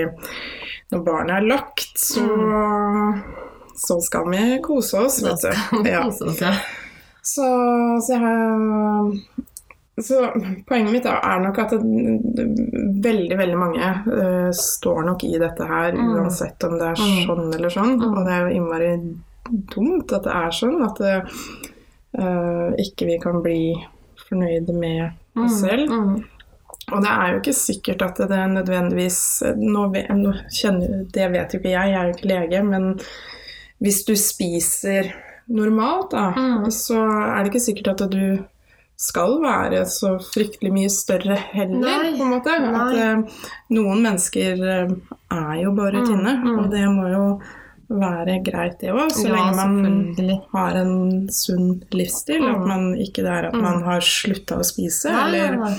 Når 0.93 1.03
barnet 1.03 1.33
er 1.35 1.49
lagt, 1.49 1.99
så 1.99 2.29
så 3.79 4.01
skal 4.01 4.31
vi 4.31 4.59
kose 4.63 4.99
oss, 4.99 5.23
vet 5.23 5.43
du. 5.43 5.89
ja. 5.91 6.05
Så, 7.23 7.47
så 8.03 8.13
jeg 8.13 8.21
har 8.23 9.13
så 10.05 10.31
poenget 10.67 10.93
mitt 10.93 11.07
er 11.07 11.41
nok 11.43 11.59
at 11.59 11.71
det, 11.71 12.47
veldig, 13.05 13.39
veldig 13.39 13.59
mange 13.59 13.89
uh, 14.07 14.51
står 14.53 15.05
nok 15.07 15.25
i 15.25 15.39
dette 15.39 15.67
her, 15.67 15.93
Mm. 15.93 16.15
uansett 16.17 16.65
om 16.65 16.79
det 16.79 16.89
er 16.93 16.97
Mm. 17.03 17.27
sånn 17.27 17.55
eller 17.55 17.69
sånn. 17.71 17.95
Mm. 17.99 18.17
Og 18.19 18.25
det 18.27 18.33
er 18.33 18.41
jo 18.49 18.57
innmari 18.57 18.93
dumt 19.75 20.13
at 20.13 20.23
det 20.25 20.33
er 20.35 20.51
sånn, 20.51 20.83
at 20.85 20.99
det, 20.99 21.15
eh, 22.19 22.75
ikke 22.85 23.07
vi 23.07 23.19
kan 23.19 23.43
bli 23.43 23.75
fornøyde 24.29 24.75
med 24.75 25.11
oss 25.37 25.61
selv. 25.61 25.89
Mm. 25.89 26.25
Og 26.93 27.03
det 27.05 27.11
er 27.11 27.33
jo 27.33 27.41
ikke 27.41 27.55
sikkert 27.57 28.03
at 28.03 28.17
det 28.29 28.45
nødvendigvis 28.53 29.43
nå 29.57 29.87
nå 29.93 30.33
kjenner, 30.51 31.07
Det 31.13 31.31
vet 31.33 31.53
jo 31.53 31.59
ikke 31.61 31.71
jeg, 31.75 31.93
jeg 31.93 32.01
er 32.01 32.07
jo 32.07 32.15
ikke 32.17 32.33
lege, 32.33 32.63
men 32.65 33.01
hvis 33.81 34.05
du 34.07 34.15
spiser 34.17 35.13
normalt, 35.49 36.11
da, 36.11 36.33
Mm. 36.33 36.67
så 36.71 36.97
er 37.39 37.45
det 37.45 37.53
ikke 37.53 37.67
sikkert 37.75 38.01
at 38.03 38.11
du 38.11 38.45
skal 38.99 39.37
være 39.43 39.85
så 39.87 40.17
fryktelig 40.25 40.73
mye 40.75 40.91
større 40.91 41.37
heller, 41.53 41.79
Nei, 42.03 42.11
på 42.19 42.25
en 42.27 42.33
måte. 42.35 42.51
At 42.51 42.97
eh, 42.99 43.39
noen 43.77 44.03
mennesker 44.03 44.59
eh, 44.59 44.93
er 45.31 45.55
jo 45.63 45.73
bare 45.77 46.01
Mm, 46.03 46.07
tynne, 46.09 46.33
mm. 46.43 46.59
og 46.59 46.71
det 46.73 46.85
må 46.91 47.07
jo 47.13 47.25
være 47.89 48.35
greit, 48.45 48.81
det 48.83 48.91
òg. 48.93 49.13
Så 49.15 49.29
ja, 49.29 49.37
lenge 49.37 49.55
man 49.57 50.41
har 50.53 50.77
en 50.83 51.29
sunn 51.33 51.81
livsstil. 51.95 52.43
At 52.45 52.59
Mm. 52.59 52.67
man 52.69 52.89
ikke 52.99 53.23
det 53.25 53.33
er 53.33 53.47
at 53.49 53.55
Mm. 53.55 53.63
man 53.63 53.83
har 53.87 54.01
slutta 54.01 54.59
å 54.59 54.67
spise, 54.67 55.09
Nei, 55.13 55.23
eller 55.29 55.39
ja. 55.63 55.75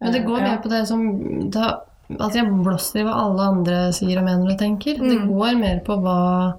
Men 0.00 0.12
det 0.12 0.24
går 0.26 0.38
Eh, 0.38 0.42
mer 0.50 0.58
på 0.62 0.68
det 0.70 0.86
som 0.88 1.50
da, 1.50 1.80
Altså, 2.08 2.34
jeg 2.38 2.46
blåser 2.62 3.00
i 3.00 3.02
hva 3.02 3.14
alle 3.18 3.42
andre 3.50 3.92
sier 3.92 4.18
og 4.20 4.24
mener 4.24 4.52
og 4.52 4.58
tenker. 4.60 4.94
Det 4.94 5.18
Mm. 5.18 5.26
går 5.28 5.58
mer 5.58 5.80
på 5.84 5.96
hva 6.00 6.54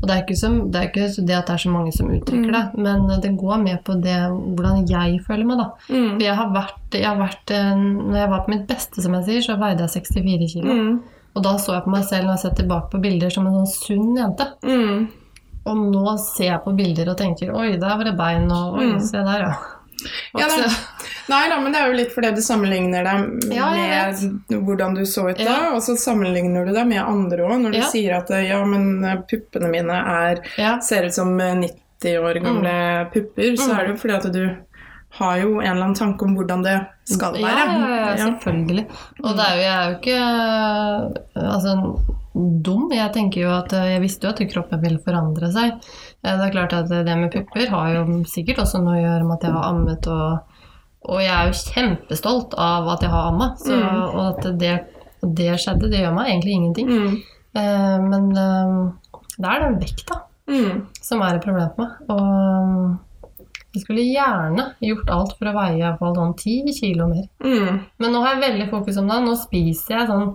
Og 0.00 0.08
det 0.08 0.14
er, 0.14 0.22
ikke 0.24 0.36
som, 0.40 0.54
det 0.72 0.78
er 0.80 0.86
ikke 0.88 1.06
det 1.28 1.34
at 1.36 1.46
det 1.50 1.54
er 1.54 1.60
så 1.60 1.70
mange 1.70 1.92
som 1.92 2.08
uttrykker 2.08 2.48
Mm. 2.48 2.56
det, 2.56 2.82
men 2.86 3.20
det 3.20 3.36
går 3.36 3.58
med 3.62 3.82
på 3.84 3.94
det 4.00 4.16
hvordan 4.56 4.86
jeg 4.88 5.20
føler 5.26 5.44
meg, 5.44 5.58
da. 5.60 5.66
Mm. 5.92 6.10
For 6.14 6.24
jeg 6.24 6.36
har 6.38 6.50
vært, 6.54 6.78
jeg 6.96 7.04
har 7.04 7.18
vært 7.20 7.50
eh, 7.50 7.74
Når 7.76 8.16
jeg 8.16 8.30
var 8.30 8.44
på 8.46 8.50
mitt 8.54 8.66
beste, 8.66 9.02
som 9.04 9.12
jeg 9.18 9.24
sier, 9.28 9.40
så 9.44 9.58
veide 9.60 9.84
jeg 9.84 10.02
64 10.02 10.48
kilo. 10.54 10.72
Mm. 10.72 11.00
Og 11.36 11.42
da 11.44 11.52
så 11.62 11.74
jeg 11.76 11.84
på 11.84 11.90
meg 11.92 12.04
selv 12.08 12.24
når 12.26 12.32
jeg 12.38 12.42
ser 12.46 12.54
tilbake 12.62 12.90
på 12.90 13.00
bilder 13.04 13.30
som 13.30 13.46
en 13.46 13.58
sånn 13.60 13.74
sunn 13.76 14.16
jente. 14.16 14.46
Mm. 14.64 15.08
Og 15.68 15.76
nå 15.92 16.16
ser 16.24 16.48
jeg 16.54 16.62
på 16.64 16.72
bilder 16.80 17.10
og 17.12 17.18
tenker 17.20 17.52
oi, 17.54 17.76
der 17.76 17.96
var 18.00 18.04
det 18.08 18.16
bein, 18.16 18.48
og 18.50 18.80
oi, 18.80 18.88
se 19.04 19.20
der, 19.20 19.44
ja. 19.44 19.52
Ja, 20.40 20.46
det- 20.48 20.72
Nei 21.30 21.42
da, 21.52 21.58
men 21.62 21.72
det 21.74 21.80
er 21.80 21.90
jo 21.92 21.98
litt 22.00 22.12
fordi 22.14 22.30
du 22.34 22.40
sammenligner 22.42 23.04
deg 23.06 23.52
Ja, 23.54 23.68
med 23.74 24.64
hvordan 24.66 24.94
du 24.98 25.02
så 25.06 25.28
ut 25.30 25.38
da, 25.38 25.44
Ja. 25.44 25.58
og 25.76 25.82
så 25.86 25.94
sammenligner 26.00 26.66
du 26.66 26.72
deg 26.74 26.88
med 26.90 27.02
andre 27.04 27.44
òg. 27.46 27.60
Når 27.62 27.72
du 27.76 27.78
Ja. 27.78 27.90
sier 27.92 28.16
at 28.18 28.30
ja, 28.44 28.64
men 28.64 29.04
eh, 29.04 29.16
puppene 29.30 29.70
mine 29.70 30.00
er, 30.00 30.42
ser 30.82 31.06
ut 31.06 31.14
som 31.14 31.38
eh, 31.40 31.54
90 32.00 32.18
år 32.18 32.40
gamle 32.42 32.74
pupper, 33.12 33.54
så 33.56 33.68
Mm. 33.70 33.78
er 33.78 33.86
det 33.86 33.94
jo 33.94 34.00
fordi 34.02 34.16
at 34.16 34.32
du 34.32 34.56
har 35.18 35.38
jo 35.40 35.58
en 35.60 35.66
eller 35.66 35.82
annen 35.84 35.96
tanke 35.98 36.22
om 36.22 36.36
hvordan 36.36 36.62
det 36.62 36.76
skal 37.04 37.32
være. 37.34 37.64
Ja, 38.16 38.16
selvfølgelig. 38.30 38.84
Og 39.24 39.36
det 39.36 39.46
er 39.46 39.54
jo, 39.56 39.62
jeg 39.66 39.74
er 39.74 39.88
jo 39.90 39.96
ikke 39.98 40.18
altså, 41.34 41.74
dum. 42.62 42.90
Jeg 42.94 43.12
tenker 43.12 43.42
jo 43.44 43.50
at 43.56 43.72
jeg 43.74 44.00
visste 44.04 44.28
jo 44.28 44.32
at 44.34 44.42
kroppen 44.52 44.80
ville 44.84 45.00
forandre 45.04 45.50
seg. 45.52 45.72
Eh, 46.24 46.36
Det 46.36 46.46
er 46.46 46.54
klart 46.54 46.72
at 46.76 46.88
det 46.88 47.16
med 47.18 47.32
pupper 47.32 47.68
har 47.70 47.94
jo 47.94 48.04
sikkert 48.24 48.62
også 48.64 48.82
noe 48.84 48.96
å 48.98 49.02
gjøre 49.04 49.26
med 49.26 49.36
at 49.38 49.42
jeg 49.48 49.52
har 49.56 49.68
ammet, 49.72 50.06
og, 50.06 50.40
og 51.08 51.20
jeg 51.22 51.30
er 51.32 51.46
jo 51.50 51.58
kjempestolt 51.72 52.54
av 52.60 52.88
at 52.94 53.00
jeg 53.06 53.10
har 53.10 53.28
amma. 53.32 53.54
Så, 53.56 53.72
Mm. 53.72 54.00
Og 54.14 54.24
at 54.38 54.58
det, 54.58 54.74
det 55.22 55.50
skjedde, 55.60 55.90
det 55.90 56.00
gjør 56.02 56.14
meg 56.14 56.28
egentlig 56.32 56.52
ingenting. 56.58 56.88
Mm. 56.88 57.14
Eh, 57.54 57.98
Men 58.10 58.30
eh, 58.36 59.22
det 59.38 59.48
er 59.48 59.60
den 59.66 59.78
vekta 59.80 60.20
Mm. 60.50 60.86
som 61.00 61.20
er 61.22 61.36
et 61.36 61.42
problem 61.44 61.68
for 61.76 61.84
meg. 61.84 61.90
Og 62.10 62.98
jeg 63.72 63.82
skulle 63.84 64.02
gjerne 64.02 64.64
gjort 64.82 65.10
alt 65.14 65.36
for 65.38 65.46
å 65.46 65.52
veie 65.54 65.76
i 65.78 65.82
hvert 65.84 65.98
fall 66.00 66.14
sånn 66.16 66.32
10 66.36 66.72
kilo 66.80 67.06
mer. 67.06 67.28
Mm. 67.44 67.80
Men 68.02 68.12
nå 68.12 68.22
har 68.24 68.34
jeg 68.34 68.42
veldig 68.50 68.70
fokus 68.72 68.96
om 68.98 69.06
det. 69.08 69.20
Nå 69.22 69.36
spiser 69.38 69.98
jeg 70.00 70.08
sånn 70.10 70.34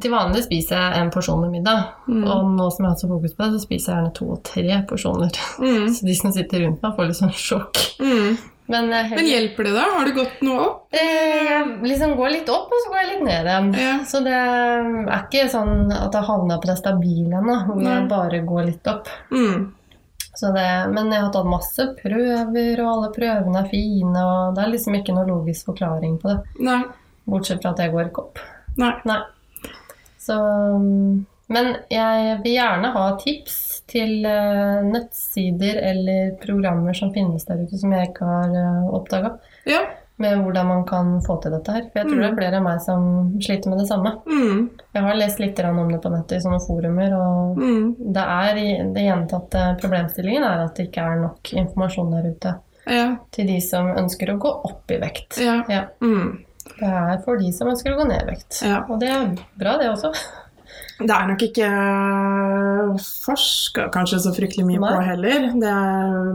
Til 0.00 0.10
vanlig 0.10 0.40
spiser 0.42 0.80
jeg 0.80 0.98
en 0.98 1.10
porsjon 1.14 1.38
med 1.44 1.52
middag. 1.52 1.84
Mm. 2.08 2.24
Og 2.26 2.48
nå 2.56 2.64
som 2.72 2.82
jeg 2.82 2.88
har 2.88 2.94
hatt 2.96 3.02
så 3.04 3.08
fokus 3.12 3.34
på 3.36 3.44
det, 3.44 3.52
så 3.52 3.60
spiser 3.62 3.92
jeg 3.92 3.98
gjerne 4.00 4.14
to 4.16 4.24
og 4.32 4.40
tre 4.42 4.78
porsjoner. 4.88 5.36
Mm. 5.62 5.84
Så 5.94 6.06
de 6.08 6.14
som 6.18 6.32
sitter 6.34 6.64
rundt 6.64 6.82
meg, 6.82 6.96
får 6.96 7.06
litt 7.06 7.18
sånn 7.20 7.30
sjokk. 7.38 7.78
Mm. 8.02 8.36
Men, 8.68 8.88
eh, 8.92 9.10
Men 9.14 9.26
hjelper 9.30 9.64
det 9.68 9.72
da? 9.76 9.84
Har 9.94 10.04
det 10.08 10.14
gått 10.16 10.40
noe 10.42 10.58
opp? 10.64 10.86
Eh, 10.90 11.44
Jeg 11.46 11.82
liksom 11.86 12.16
går 12.18 12.30
litt 12.34 12.48
opp, 12.50 12.66
og 12.72 12.82
så 12.82 12.90
går 12.90 13.00
jeg 13.02 13.10
litt 13.12 13.24
ned 13.28 13.46
igjen. 13.46 13.68
Ja. 13.78 13.92
Så 14.04 14.22
det 14.24 14.32
er 14.34 15.22
ikke 15.22 15.44
sånn 15.52 15.92
at 15.94 16.12
jeg 16.18 16.26
havna 16.26 16.58
på 16.58 16.66
det 16.70 16.78
stabile 16.80 17.38
ennå, 17.40 17.56
hvor 17.68 17.78
Nei. 17.82 17.92
jeg 18.00 18.08
bare 18.10 18.40
går 18.46 18.64
litt 18.66 18.86
opp. 18.90 19.08
Mm. 19.30 19.72
Så 20.36 20.50
det, 20.52 20.66
men 20.92 21.12
jeg 21.14 21.22
har 21.22 21.30
tatt 21.32 21.46
masse 21.48 21.86
prøver, 22.02 22.80
og 22.82 22.90
alle 22.92 23.12
prøvene 23.14 23.62
er 23.62 23.70
fine, 23.70 24.16
og 24.26 24.54
det 24.58 24.64
er 24.66 24.72
liksom 24.74 24.98
ikke 24.98 25.14
noe 25.16 25.26
logisk 25.30 25.70
forklaring 25.70 26.18
på 26.20 26.28
det. 26.34 26.40
Nei. 26.66 26.82
Bortsett 27.26 27.62
fra 27.62 27.70
at 27.72 27.78
jeg 27.78 27.92
går 27.94 28.10
ikke 28.10 28.26
opp. 28.26 28.38
Nei. 28.76 28.92
Nei. 29.08 29.20
Så, 30.20 30.36
um, 30.36 31.24
men 31.48 31.76
jeg 31.90 32.38
vil 32.42 32.56
gjerne 32.56 32.92
ha 32.94 33.04
tips 33.22 33.58
til 33.86 34.24
eh, 34.26 34.80
nettsider 34.82 35.78
eller 35.92 36.32
programmer 36.42 36.92
som 36.98 37.12
finnes 37.14 37.44
der 37.46 37.62
ute 37.62 37.78
som 37.78 37.92
jeg 37.94 38.10
ikke 38.10 38.26
har 38.26 38.50
uh, 38.56 38.88
oppdaga, 38.98 39.36
Ja. 39.66 39.84
med 40.18 40.38
hvordan 40.42 40.66
man 40.66 40.84
kan 40.88 41.20
få 41.26 41.36
til 41.42 41.52
dette 41.52 41.72
her. 41.74 41.82
For 41.92 42.00
jeg 42.00 42.06
tror 42.08 42.20
det 42.22 42.28
er 42.30 42.36
flere 42.38 42.56
enn 42.56 42.64
meg 42.64 42.80
som 42.80 43.02
sliter 43.44 43.68
med 43.68 43.78
det 43.82 43.86
samme. 43.90 44.14
Mm. 44.26 44.62
Jeg 44.96 45.02
har 45.04 45.14
lest 45.20 45.38
litt 45.42 45.58
om 45.60 45.90
det 45.92 46.00
på 46.02 46.08
nettet 46.14 46.38
i 46.38 46.40
sånne 46.40 46.60
forumer, 46.66 47.12
og 47.18 47.58
Mm. 47.60 47.94
det 48.14 48.24
er 48.24 48.54
det 48.94 49.04
gjentatte 49.04 49.64
problemstillingen 49.82 50.42
er 50.42 50.64
at 50.64 50.74
det 50.74 50.88
ikke 50.88 51.04
er 51.04 51.20
nok 51.20 51.52
informasjon 51.52 52.10
der 52.10 52.30
ute 52.32 52.54
Ja. 52.88 53.16
til 53.30 53.46
de 53.46 53.60
som 53.60 53.86
ønsker 53.94 54.32
å 54.34 54.38
gå 54.38 54.48
opp 54.64 54.90
i 54.90 54.98
vekt. 54.98 55.38
Ja. 55.38 55.62
Ja, 55.68 55.84
Mm. 56.00 56.38
det 56.80 56.88
er 56.88 57.18
for 57.24 57.36
de 57.36 57.52
som 57.52 57.68
ønsker 57.68 57.92
å 57.94 57.98
gå 58.02 58.08
ned 58.08 58.22
i 58.22 58.30
vekt. 58.32 58.62
Ja. 58.64 58.84
Og 58.88 58.98
det 58.98 59.08
er 59.10 59.36
bra, 59.58 59.76
det 59.78 59.90
også. 59.92 60.14
Det 60.98 61.12
er 61.12 61.26
nok 61.28 61.42
ikke 61.44 61.66
forska 63.26 63.88
kanskje 63.92 64.20
så 64.24 64.32
fryktelig 64.36 64.64
mye 64.68 64.80
på 64.80 65.00
heller. 65.04 65.48
Det 65.60 65.74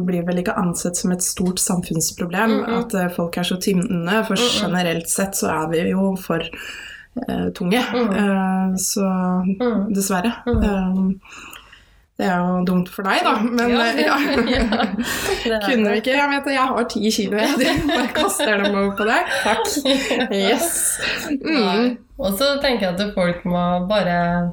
blir 0.06 0.26
vel 0.28 0.42
ikke 0.44 0.54
ansett 0.62 1.00
som 1.00 1.12
et 1.16 1.24
stort 1.26 1.60
samfunnsproblem 1.62 2.52
Mm, 2.52 2.66
mm. 2.68 2.76
at 2.80 2.94
eh, 3.00 3.10
folk 3.16 3.38
er 3.38 3.48
så 3.48 3.58
tynne, 3.62 4.20
for 4.28 4.36
Mm, 4.38 4.52
generelt 4.62 5.10
sett 5.10 5.34
så 5.36 5.48
er 5.50 5.70
vi 5.72 5.90
jo 5.92 6.16
for 6.20 6.40
uh, 6.42 7.50
tunge. 7.58 7.80
Eh, 7.82 8.76
så 8.78 9.08
Mm. 9.62 9.94
dessverre. 9.96 10.34
Eh, 10.46 11.02
det 12.20 12.28
er 12.30 12.38
jo 12.38 12.64
dumt 12.66 12.90
for 12.90 13.02
deg, 13.04 13.24
da, 13.24 13.34
men 13.42 13.70
Ja. 13.72 13.90
ja. 13.98 14.18
Kunne 15.66 15.90
vi 15.90 15.98
ikke 16.02 16.14
Jeg 16.14 16.30
vet 16.30 16.46
jeg 16.54 16.68
har 16.68 16.84
ti 16.84 17.10
kilo, 17.12 17.38
jeg. 17.38 17.82
Bare 17.88 18.08
kaster 18.14 18.62
dem 18.64 18.76
over 18.76 18.96
på 18.96 19.06
deg. 19.10 19.26
Takk. 19.44 19.66
Yes. 20.32 21.00
Nei. 21.42 21.98
Mm. 21.98 21.98
Og 22.22 22.36
så 22.38 22.52
tenker 22.62 22.88
jeg 22.88 23.00
at 23.00 23.14
folk 23.16 23.44
må 23.50 23.88
bare 23.90 24.52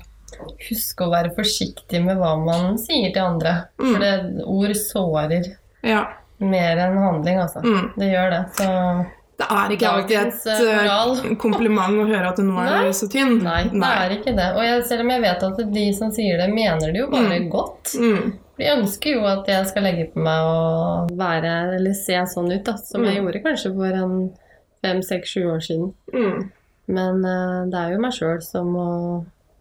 huske 0.69 1.05
å 1.07 1.11
være 1.13 1.33
forsiktig 1.37 2.01
med 2.05 2.19
hva 2.21 2.35
man 2.41 2.77
sier 2.81 3.13
til 3.13 3.23
andre. 3.25 3.53
For 3.77 3.99
Mm. 3.99 4.01
det, 4.01 4.45
ord 4.47 4.75
sårer 4.77 5.57
Ja. 5.83 6.07
mer 6.41 6.77
enn 6.79 6.97
handling, 6.99 7.39
altså. 7.39 7.63
Mm. 7.63 7.93
Det 7.99 8.09
gjør 8.13 8.31
det. 8.31 8.43
Så 8.57 9.07
Det 9.39 9.47
er 9.51 9.69
ikke 9.71 9.89
alltid 9.89 10.17
et 10.19 10.47
eh, 10.47 11.31
eh, 11.31 11.35
kompliment 11.37 11.95
å 12.03 12.07
høre 12.09 12.29
at 12.33 12.39
nå 12.39 12.59
er 12.59 12.91
så 12.93 13.07
tynn. 13.09 13.41
nei, 13.43 13.65
det 13.65 13.83
er 13.85 14.11
ikke 14.19 14.35
det. 14.37 14.49
Og 14.57 14.63
jeg, 14.65 14.85
selv 14.85 15.01
om 15.03 15.11
jeg 15.11 15.23
vet 15.23 15.43
at 15.43 15.73
de 15.73 15.93
som 15.93 16.11
sier 16.11 16.37
det, 16.39 16.49
mener 16.53 16.93
det 16.93 16.97
jo 17.01 17.07
bare 17.11 17.39
Mm. 17.41 17.51
godt. 17.51 17.95
Mm. 18.01 18.33
De 18.59 18.65
ønsker 18.65 19.13
jo 19.15 19.25
at 19.25 19.47
jeg 19.47 19.67
skal 19.69 19.83
legge 19.85 20.13
på 20.13 20.17
meg 20.19 20.41
og 20.43 21.11
være, 21.17 21.77
eller 21.77 21.95
se 21.95 22.15
sånn 22.27 22.53
ut, 22.53 22.65
da. 22.65 22.75
Som 22.77 23.05
jeg 23.05 23.17
Mm. 23.19 23.27
gjorde 23.33 23.43
kanskje 23.45 23.75
for 23.77 23.87
en 24.03 24.35
fem, 24.83 25.03
seks, 25.03 25.29
sju 25.35 25.45
år 25.47 25.61
siden. 25.63 26.51
Men 26.89 27.25
eh, 27.25 27.67
det 27.69 27.81
er 27.83 27.91
jo 27.95 28.01
meg 28.01 28.15
sjøl 28.17 28.39
som 28.45 28.71
må, 28.73 28.87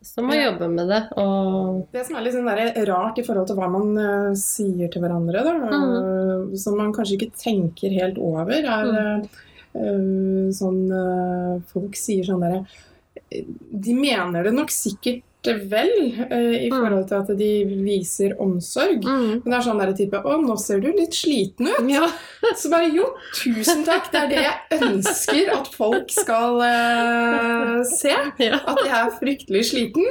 som 0.08 0.28
må 0.30 0.38
jobbe 0.38 0.70
med 0.72 0.88
det. 0.88 1.02
Og 1.20 1.82
Det 1.92 2.06
som 2.08 2.16
er 2.16 2.24
litt 2.24 2.36
sånn 2.38 2.48
rart 2.88 3.20
i 3.20 3.26
forhold 3.28 3.50
til 3.50 3.58
hva 3.60 3.68
man 3.74 3.90
uh, 4.00 4.32
sier 4.40 4.88
til 4.94 5.04
hverandre, 5.04 5.44
da, 5.44 5.56
Mm. 5.58 5.84
uh, 5.98 6.56
som 6.56 6.78
man 6.80 6.94
kanskje 6.96 7.18
ikke 7.18 7.36
tenker 7.36 7.92
helt 8.00 8.18
over, 8.18 8.54
er 8.54 8.88
Mm. 8.88 9.28
eh, 9.76 10.52
sånn 10.56 10.80
Folk 11.70 11.96
sier 12.00 12.24
sånn 12.26 12.42
derre 12.42 12.64
De 13.30 13.94
mener 13.94 14.44
det 14.48 14.54
nok 14.56 14.72
sikkert 14.74 15.22
vel 15.72 15.92
uh, 16.32 16.56
i 16.58 16.68
Mm. 16.68 16.74
forhold 16.76 17.06
til 17.08 17.16
at 17.22 17.30
de 17.40 17.50
viser 17.86 18.34
omsorg. 18.44 19.04
Men 19.08 19.42
det 19.46 19.54
er 19.58 19.64
sånn 19.66 19.80
der 19.82 19.94
type 19.98 20.20
Å, 20.20 20.36
nå 20.44 20.56
ser 20.60 20.80
du 20.84 20.90
litt 20.92 21.16
sliten 21.16 21.68
ut. 21.70 21.88
Ja. 21.90 22.08
Så 22.60 22.70
bare 22.72 22.90
jo, 22.94 23.06
tusen 23.34 23.84
takk. 23.88 24.10
Det 24.12 24.20
er 24.22 24.28
det 24.32 24.44
jeg 24.44 24.82
ønsker 24.90 25.52
at 25.56 25.70
folk 25.74 26.12
skal 26.14 26.60
uh, 26.62 27.84
se. 27.88 28.14
ja. 28.44 28.60
At 28.68 28.82
jeg 28.84 28.94
er 28.98 29.14
fryktelig 29.20 29.64
sliten. 29.72 30.06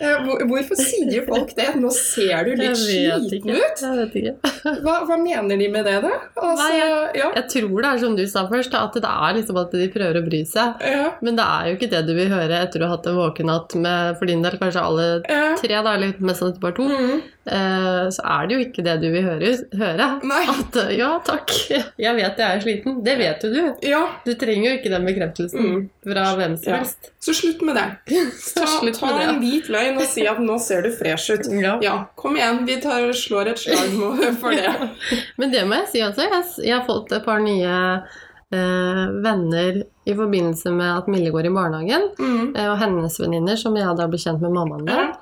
Uh, 0.00 0.44
hvorfor 0.50 0.78
sier 0.80 1.24
folk 1.28 1.52
det? 1.58 1.68
Nå 1.80 1.90
ser 1.94 2.44
du 2.48 2.54
litt 2.60 2.78
sliten 2.80 3.54
ut. 3.54 3.84
Jeg. 4.14 4.36
Hva, 4.84 4.96
hva 5.08 5.16
mener 5.20 5.56
de 5.60 5.68
med 5.72 5.84
det, 5.88 5.96
da? 6.04 6.10
Altså, 6.36 6.66
Nei, 6.66 6.78
ja, 7.16 7.28
Jeg 7.36 7.46
tror 7.52 7.80
det 7.84 7.90
er 7.90 8.00
som 8.02 8.16
du 8.18 8.22
sa 8.28 8.42
først, 8.50 8.74
at 8.76 8.96
det 9.00 9.08
er 9.10 9.36
liksom 9.38 9.56
at 9.60 9.72
de 9.74 9.86
prøver 9.92 10.18
å 10.20 10.24
bry 10.26 10.40
seg. 10.48 10.82
Men 11.24 11.36
det 11.38 11.44
er 11.46 11.68
jo 11.70 11.76
ikke 11.78 11.88
det 11.92 12.02
du 12.08 12.12
vil 12.16 12.28
høre 12.32 12.60
etter 12.66 12.82
å 12.84 12.88
ha 12.90 12.96
hatt 12.96 13.06
en 13.10 13.16
våken 13.18 13.48
natt 13.50 13.74
med 13.80 14.18
for 14.18 14.26
din 14.30 14.42
del 14.44 14.56
kanskje 14.60 14.69
alle 14.78 15.22
tre, 15.58 15.82
da, 15.82 15.94
eller 15.94 16.14
mest 16.20 16.40
sannsynlig 16.40 16.60
bare 16.60 16.74
to. 16.76 16.86
Mm. 16.88 17.22
Eh, 17.50 18.08
så 18.14 18.22
er 18.22 18.46
det 18.46 18.54
jo 18.54 18.60
ikke 18.68 18.84
det 18.84 18.94
du 19.02 19.06
vil 19.10 19.22
høre. 19.24 19.50
høre. 19.80 20.06
At 20.52 20.76
eh, 20.76 20.92
ja, 20.98 21.08
takk, 21.24 21.50
jeg 21.98 22.14
vet 22.16 22.38
jeg 22.38 22.46
er 22.46 22.60
sliten. 22.60 23.02
Det 23.04 23.16
vet 23.18 23.42
jo 23.42 23.50
du. 23.50 23.74
Ja, 23.88 24.02
Du 24.24 24.34
trenger 24.34 24.70
jo 24.70 24.76
ikke 24.78 24.90
den 24.92 25.04
bekreftelsen 25.08 25.60
Mm. 25.60 25.88
fra 26.04 26.36
hvem 26.36 26.56
som 26.62 26.72
Ja. 26.74 26.82
så 27.20 27.34
slutt 27.34 27.62
med 27.62 27.74
det. 27.74 27.88
Ta, 28.54 28.66
slutt 28.66 28.98
ta 29.00 29.06
med 29.16 29.28
en 29.28 29.40
hvit 29.40 29.68
løgn 29.68 29.96
og 29.98 30.06
si 30.06 30.26
at 30.26 30.38
'nå 30.38 30.58
ser 30.60 30.82
du 30.82 30.90
fresh 30.90 31.30
ut'. 31.32 31.48
Ja. 31.60 31.78
Ja, 31.82 32.04
kom 32.16 32.36
igjen. 32.36 32.64
Vi 32.66 32.76
tar, 32.80 33.10
slår 33.12 33.48
et 33.50 33.58
slag 33.58 33.90
for 34.40 34.50
det. 34.50 34.90
Men 35.38 35.50
det 35.50 35.66
må 35.66 35.74
jeg 35.80 35.88
si 35.88 35.98
altså. 36.00 36.22
Jeg, 36.30 36.44
jeg 36.66 36.78
har 36.78 36.86
fått 36.86 37.12
et 37.12 37.24
par 37.24 37.38
nye 37.40 38.02
eh, 38.52 39.06
venner 39.22 39.82
i 40.06 40.14
forbindelse 40.14 40.72
med 40.74 40.96
at 40.98 41.06
Mille 41.08 41.30
går 41.30 41.46
i 41.46 41.54
barnehagen, 41.54 42.08
Mm. 42.18 42.56
eh, 42.56 42.68
og 42.72 42.78
hennes 42.78 43.18
venninner, 43.20 43.56
som 43.56 43.74
jeg 43.76 43.96
da 43.96 44.06
ble 44.08 44.18
kjent 44.18 44.40
med 44.40 44.50
mammaen 44.52 44.84
min. 44.84 44.94
Ja. 44.96 45.12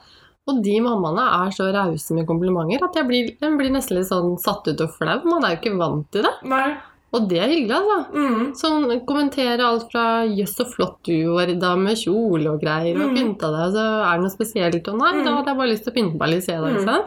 Og 0.49 0.63
de 0.65 0.81
mammaene 0.81 1.27
er 1.47 1.51
så 1.53 1.67
rause 1.75 2.15
med 2.15 2.27
komplimenter 2.27 2.83
at 2.83 2.95
jeg 2.95 3.07
blir, 3.07 3.37
jeg 3.39 3.59
blir 3.59 3.71
nesten 3.71 3.99
litt 3.99 4.07
sånn 4.09 4.39
satt 4.41 4.67
ut 4.67 4.81
og 4.81 4.91
flau. 4.97 5.23
Man 5.25 5.45
er 5.45 5.57
jo 5.57 5.61
ikke 5.61 5.77
vant 5.79 6.11
til 6.11 6.23
det. 6.23 6.33
Nei. 6.45 6.77
Og 7.13 7.27
det 7.29 7.39
er 7.41 7.49
hyggelig, 7.49 7.77
altså. 7.77 8.07
Mm. 8.15 8.53
Sånn 8.57 9.07
kommentere 9.07 9.61
alt 9.65 9.91
fra 9.91 10.25
'jøss, 10.27 10.57
så 10.57 10.65
flott 10.67 10.99
du 11.05 11.33
var 11.35 11.49
i 11.49 11.55
dag 11.55 11.79
med 11.79 11.97
kjole 11.97 12.47
og 12.53 12.61
greier', 12.61 12.97
og 13.01 13.11
Mm. 13.13 13.17
pynta 13.17 13.49
deg, 13.49 13.73
så 13.75 13.85
er 14.05 14.13
det 14.17 14.21
noe 14.21 14.37
spesielt, 14.37 14.89
og 14.89 14.99
nei, 14.99 15.13
Mm. 15.13 15.25
da 15.25 15.31
hadde 15.37 15.47
jeg 15.47 15.57
bare 15.57 15.69
lyst 15.73 15.85
til 15.85 15.93
å 15.93 15.97
pynte 15.97 16.19
meg 16.19 16.29
litt, 16.31 16.49
i 16.49 16.53
dag, 16.53 16.65
Mm. 16.65 16.77
ikke 16.77 16.85
sant? 16.85 17.05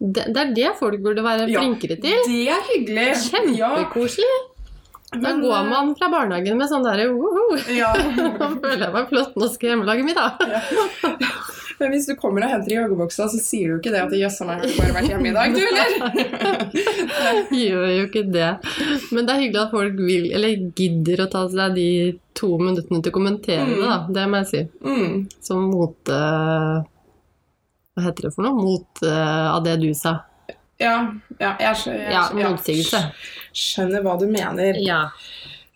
Det, 0.00 0.24
det 0.32 0.36
er 0.36 0.54
det 0.54 0.76
folk 0.78 1.02
burde 1.02 1.22
være 1.22 1.48
Ja. 1.50 1.60
flinkere 1.60 2.00
til. 2.00 2.18
Det 2.26 2.48
er 2.48 2.62
hyggelig. 2.62 3.56
Ja, 3.58 3.74
Kjempekoselig. 3.76 4.47
Da 5.12 5.32
går 5.32 5.54
eh, 5.56 5.68
man 5.70 5.94
fra 5.96 6.10
barnehagen 6.12 6.58
med 6.60 6.68
sånn 6.68 6.84
derre 6.84 7.08
woho, 7.14 7.56
Ja. 7.72 7.94
nå 8.18 8.50
føler 8.60 8.88
jeg 8.88 8.94
meg 8.96 9.06
flott, 9.12 9.38
nå 9.40 9.48
skal 9.52 9.70
jeg 9.70 9.76
hjemmelage 9.76 10.04
middag. 10.04 10.42
ja. 10.52 11.28
Men 11.78 11.92
hvis 11.94 12.08
du 12.10 12.16
kommer 12.18 12.42
og 12.42 12.50
henter 12.50 12.72
i 12.72 12.76
joggebuksa, 12.76 13.28
så 13.30 13.38
sier 13.38 13.70
du 13.70 13.76
ikke 13.78 13.92
det 13.94 14.00
at 14.02 14.14
'jøss, 14.18 14.40
han 14.42 14.48
har 14.50 14.64
bare 14.66 14.94
vært 14.96 15.10
hjemme 15.12 15.30
i 15.30 15.34
dag', 15.36 15.54
du, 15.54 15.62
eller? 15.62 15.92
Gjør 17.62 17.92
jo 17.92 18.06
ikke 18.08 18.24
det. 18.34 18.48
Men 19.14 19.28
det 19.28 19.34
er 19.34 19.42
hyggelig 19.44 19.62
at 19.62 19.74
folk 19.76 20.00
vil, 20.02 20.26
eller 20.34 20.66
gidder 20.74 21.22
å 21.22 21.28
ta 21.30 21.44
seg 21.52 21.78
de 21.78 21.88
to 22.38 22.50
minuttene 22.58 22.98
til 22.98 23.12
å 23.12 23.14
kommentere 23.14 23.68
det, 23.70 23.78
da. 23.84 23.98
Det 24.18 24.26
må 24.30 24.42
jeg 24.42 24.50
si. 24.50 24.64
Mm. 24.82 25.14
Som 25.44 25.68
mote... 25.70 26.22
Hva 27.94 28.04
heter 28.04 28.28
det 28.28 28.34
for 28.34 28.46
noe? 28.46 28.58
Mot 28.58 29.06
uh, 29.06 29.54
av 29.54 29.62
det 29.66 29.78
du 29.82 29.88
sa. 29.98 30.18
Ja, 30.78 30.94
ja, 31.40 31.52
jeg, 31.58 31.76
skjønner, 31.82 32.04
jeg, 32.04 32.12
Ja, 32.14 32.50
motsigelse. 32.50 33.00
skjønner 33.58 34.02
hva 34.06 34.16
du 34.20 34.26
mener. 34.30 34.78
Ja. 34.84 35.00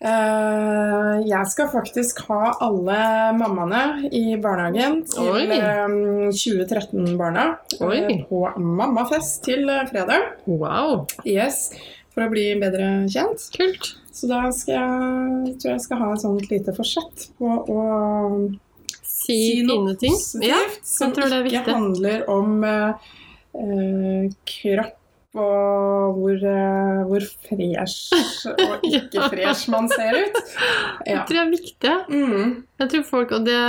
Uh, 0.03 1.21
jeg 1.23 1.47
skal 1.47 1.69
faktisk 1.71 2.25
ha 2.27 2.49
alle 2.65 2.97
mammaene 3.39 4.09
i 4.11 4.35
barnehagen 4.43 4.97
til 5.07 5.53
eh, 5.55 5.93
2013-barna 6.35 7.45
Oi. 7.79 8.01
eh, 8.01 8.23
på 8.27 8.41
mammafest 8.59 9.45
til 9.47 9.63
eh, 9.71 9.85
fredag. 9.87 10.25
Wow. 10.49 11.05
Yes, 11.23 11.69
for 12.11 12.25
å 12.25 12.31
bli 12.33 12.49
bedre 12.59 12.89
kjent. 13.11 13.47
Kult. 13.55 13.93
Så 14.13 14.27
da 14.29 14.43
skal 14.53 14.75
jeg, 14.75 15.55
tror 15.63 15.71
jeg 15.71 15.85
skal 15.87 16.03
ha 16.03 16.11
et 16.17 16.21
sånt 16.25 16.51
lite 16.51 16.75
forsett 16.75 17.29
på 17.39 17.55
å 17.63 17.87
Si, 19.03 19.35
si 19.37 19.63
noe 19.63 19.93
fine 19.93 19.99
ting. 20.01 20.15
positivt 20.19 20.49
Ja, 20.51 20.59
som 20.83 21.13
ikke 21.15 21.63
handler 21.69 22.25
om 22.31 22.57
eh, 22.67 23.11
kropp 23.53 24.99
og 25.33 26.17
hvor, 26.19 26.35
eh, 26.45 26.99
hvor 27.09 27.23
fresh 27.41 28.13
og 28.53 28.83
ikke 28.99 29.29
fresh 29.33 29.69
man 29.73 29.87
ser 29.89 30.19
ut. 30.19 30.35
det 31.05 31.13
Ja. 31.15 31.23
tror 31.25 31.39
jeg 31.39 31.45
er 31.47 31.53
viktig. 31.53 31.93
Mm. 32.09 32.51
Jeg 32.79 32.89
tror 32.91 33.03
folk, 33.09 33.31
og 33.31 33.45
det 33.45 33.59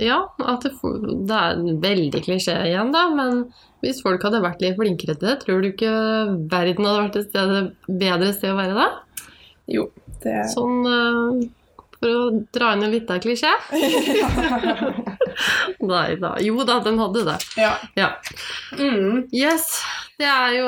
Ja, 0.00 0.22
at 0.40 0.62
det, 0.64 0.72
det 1.28 1.36
er 1.36 1.52
en 1.52 1.80
veldig 1.82 2.22
klisjé 2.24 2.54
igjen, 2.64 2.92
da, 2.94 3.10
men 3.12 3.42
hvis 3.84 4.00
folk 4.02 4.22
hadde 4.24 4.40
vært 4.42 4.62
litt 4.64 4.78
flinkere 4.78 5.14
til 5.18 5.28
det, 5.28 5.34
tror 5.42 5.60
du 5.60 5.68
ikke 5.68 5.92
verden 6.48 6.86
hadde 6.88 7.02
vært 7.02 7.18
et 7.20 7.28
sted, 7.28 7.74
bedre 7.86 8.32
sted 8.32 8.54
å 8.54 8.56
være 8.56 8.74
da? 8.78 8.86
Jo, 9.68 9.90
det 10.24 10.48
Sånn 10.50 10.80
eh, 10.88 11.44
for 11.98 12.08
å 12.08 12.30
dra 12.56 12.72
inn 12.72 12.86
en 12.88 12.94
liten 12.96 13.20
klisjé. 13.22 13.52
Nei 15.92 16.14
da. 16.20 16.30
Jo 16.44 16.54
da, 16.68 16.74
den 16.84 17.00
hadde 17.02 17.20
det. 17.28 17.36
Ja. 17.60 17.74
Ja. 17.98 18.08
Mm. 18.78 19.26
Yes. 19.32 19.64
Det 20.20 20.28
er 20.28 20.50
jo 20.58 20.66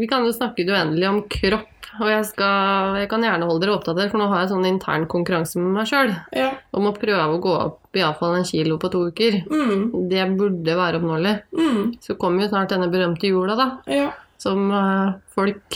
Vi 0.00 0.06
kan 0.10 0.20
jo 0.26 0.32
snakke 0.34 0.66
uendelig 0.68 1.06
om 1.08 1.20
kropp. 1.30 1.66
Og 1.98 2.06
jeg, 2.10 2.24
skal, 2.28 2.94
jeg 3.00 3.08
kan 3.10 3.24
gjerne 3.26 3.46
holde 3.48 3.62
dere 3.64 3.74
oppdatert, 3.74 4.10
for 4.12 4.18
nå 4.20 4.26
har 4.30 4.38
jeg 4.44 4.50
sånn 4.52 4.66
intern 4.68 5.04
konkurranse 5.10 5.58
med 5.58 5.72
meg 5.80 5.86
sjøl 5.90 6.12
Ja. 6.36 6.52
om 6.76 6.86
å 6.86 6.92
prøve 6.94 7.34
å 7.34 7.40
gå 7.42 7.54
opp 7.58 7.96
iallfall 7.98 8.36
en 8.38 8.46
kilo 8.46 8.76
på 8.78 8.86
to 8.92 9.00
uker. 9.10 9.32
Mm. 9.50 10.06
Det 10.10 10.22
burde 10.38 10.72
være 10.78 10.96
oppnåelig. 11.00 11.34
Mm. 11.58 11.82
Så 12.04 12.14
kommer 12.20 12.38
jo 12.44 12.50
snart 12.52 12.70
denne 12.70 12.86
berømte 12.92 13.26
jula, 13.26 13.54
da. 13.58 13.66
Ja. 13.90 14.08
Som 14.38 14.70
uh, 14.70 15.16
folk 15.34 15.66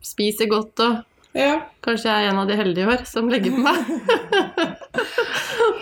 spiser 0.00 0.48
godt, 0.48 0.80
og 0.80 1.02
ja. 1.36 1.58
kanskje 1.84 2.08
jeg 2.14 2.24
er 2.24 2.30
en 2.32 2.40
av 2.40 2.48
de 2.48 2.56
heldige 2.56 2.86
i 2.86 2.88
år 2.94 3.00
som 3.10 3.28
legger 3.28 3.52
på 3.52 3.60
meg. 3.68 3.78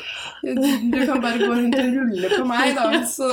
Du 0.47 0.99
kan 1.07 1.21
bare 1.25 1.38
gå 1.43 1.49
rundt 1.50 1.75
og 1.81 1.95
rulle 1.97 2.29
på 2.31 2.45
meg, 2.47 2.76
da. 2.79 2.85
Så 3.11 3.26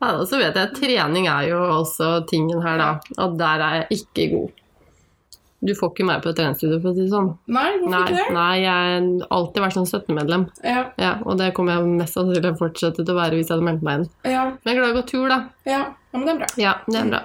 Ja, 0.00 0.08
og 0.18 0.24
så 0.28 0.38
vet 0.40 0.54
jeg 0.56 0.62
at 0.68 0.74
trening 0.76 1.28
er 1.30 1.48
jo 1.50 1.60
også 1.80 2.10
tingen 2.30 2.60
her, 2.64 2.76
da. 2.80 2.88
Og 3.24 3.36
der 3.40 3.64
er 3.66 3.76
jeg 3.80 4.00
ikke 4.00 4.26
god. 4.34 4.56
Du 5.60 5.74
får 5.76 5.90
ikke 5.92 6.04
meg 6.08 6.22
på 6.24 6.30
et 6.30 6.38
treningsstudio, 6.38 6.78
for 6.80 6.88
å 6.88 6.96
si 6.96 7.02
det 7.04 7.10
sånn. 7.12 7.26
Nei, 7.52 7.66
hvorfor 7.76 7.92
Nei, 7.92 8.04
ikke 8.06 8.16
det? 8.16 8.36
nei, 8.36 8.52
jeg 8.62 8.70
har 8.72 9.34
alltid 9.36 9.64
vært 9.66 9.76
sånn 9.76 9.88
støttemedlem. 9.90 10.46
Ja. 10.64 10.84
Ja, 11.02 11.10
og 11.28 11.36
det 11.40 11.50
kommer 11.56 11.76
jeg 11.76 11.90
mest 11.98 12.16
sannsynlig 12.16 12.40
til 12.46 12.54
å 12.54 12.60
fortsette 12.62 13.04
til 13.04 13.12
å 13.12 13.18
være 13.18 13.36
hvis 13.36 13.50
jeg 13.50 13.58
hadde 13.58 13.66
meldt 13.68 13.84
meg 13.84 13.98
inn. 14.00 14.06
Ja. 14.24 14.44
Men 14.54 14.70
jeg 14.70 14.72
er 14.72 14.80
glad 14.80 14.88
i 14.88 14.94
å 14.94 14.98
gå 15.00 15.04
tur, 15.10 15.26
da. 15.28 15.40
ja. 15.68 15.82
ja, 15.82 16.16
men 16.16 16.24
det 16.24 16.32
er 16.32 16.40
bra. 16.40 16.48
Ja, 16.64 16.72
det 16.88 17.02
er 17.02 17.10
bra. 17.12 17.20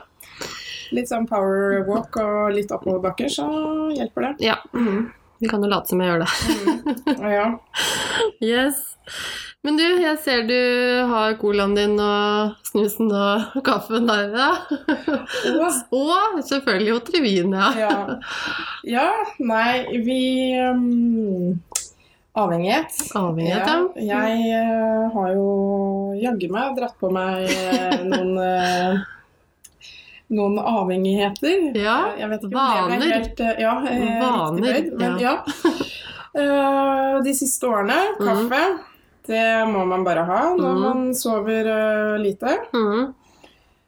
Litt 0.95 1.09
sånn 1.09 1.23
power 1.31 1.79
walk 1.87 2.19
og 2.21 2.51
litt 2.57 2.75
oppoverbakker, 2.75 3.31
så 3.31 3.47
hjelper 3.95 4.27
det. 4.29 4.33
Ja, 4.51 4.59
Mm. 4.75 5.05
Vi 5.39 5.49
kan 5.51 5.63
jo 5.63 5.71
late 5.71 5.91
som 5.91 6.01
jeg 6.01 6.11
gjør 6.11 6.25
det. 6.25 6.31
Mm. 7.15 7.31
Ja. 7.31 7.47
Yes. 8.43 8.81
Men 9.65 9.79
du, 9.79 9.83
jeg 9.97 10.17
ser 10.21 10.43
du 10.45 10.57
har 11.09 11.37
colaen 11.41 11.73
din 11.73 11.95
og 12.01 12.57
snusen 12.67 13.09
og 13.09 13.55
kaffen 13.65 14.05
der, 14.05 14.27
ja. 14.35 14.49
Åh. 15.55 15.79
Og 16.01 16.43
selvfølgelig 16.45 16.93
Otrevin, 16.99 17.55
ja. 17.55 17.69
Ja. 17.79 17.95
ja, 18.85 19.07
nei, 19.41 20.01
vi 20.05 20.19
um, 20.61 21.57
Avhengighet. 22.37 22.93
Avhengighet, 23.17 23.97
ja. 24.05 24.21
Jeg 24.27 24.69
uh, 24.69 25.09
har 25.15 25.33
jo 25.33 25.49
jaggu 26.21 26.51
meg 26.53 26.77
dratt 26.77 26.97
på 27.01 27.09
meg 27.15 27.49
eh, 27.49 28.01
noen 28.05 28.35
eh, 28.43 29.05
noen 30.33 30.57
avhengigheter. 30.59 31.69
Ja, 31.77 31.99
vet 32.31 32.47
ikke 32.47 32.57
vaner. 32.57 32.95
er 32.97 33.13
helt 33.13 33.43
eh, 33.45 33.61
Ja, 33.61 33.75
eh, 33.91 34.05
Vaner, 34.21 34.65
bøyd, 34.65 34.91
men 34.99 35.19
ja. 35.21 35.37
ja. 35.45 37.21
De 37.25 37.31
siste 37.31 37.67
årene, 37.69 37.95
kaffe, 38.19 38.63
det 39.27 39.45
må 39.71 39.85
man 39.87 40.03
bare 40.05 40.25
ha 40.27 40.41
når 40.57 40.73
mm. 40.73 40.81
man 40.83 41.05
sover 41.17 41.69
eh, 41.71 42.17
lite. 42.21 42.57
Mm. 42.75 43.13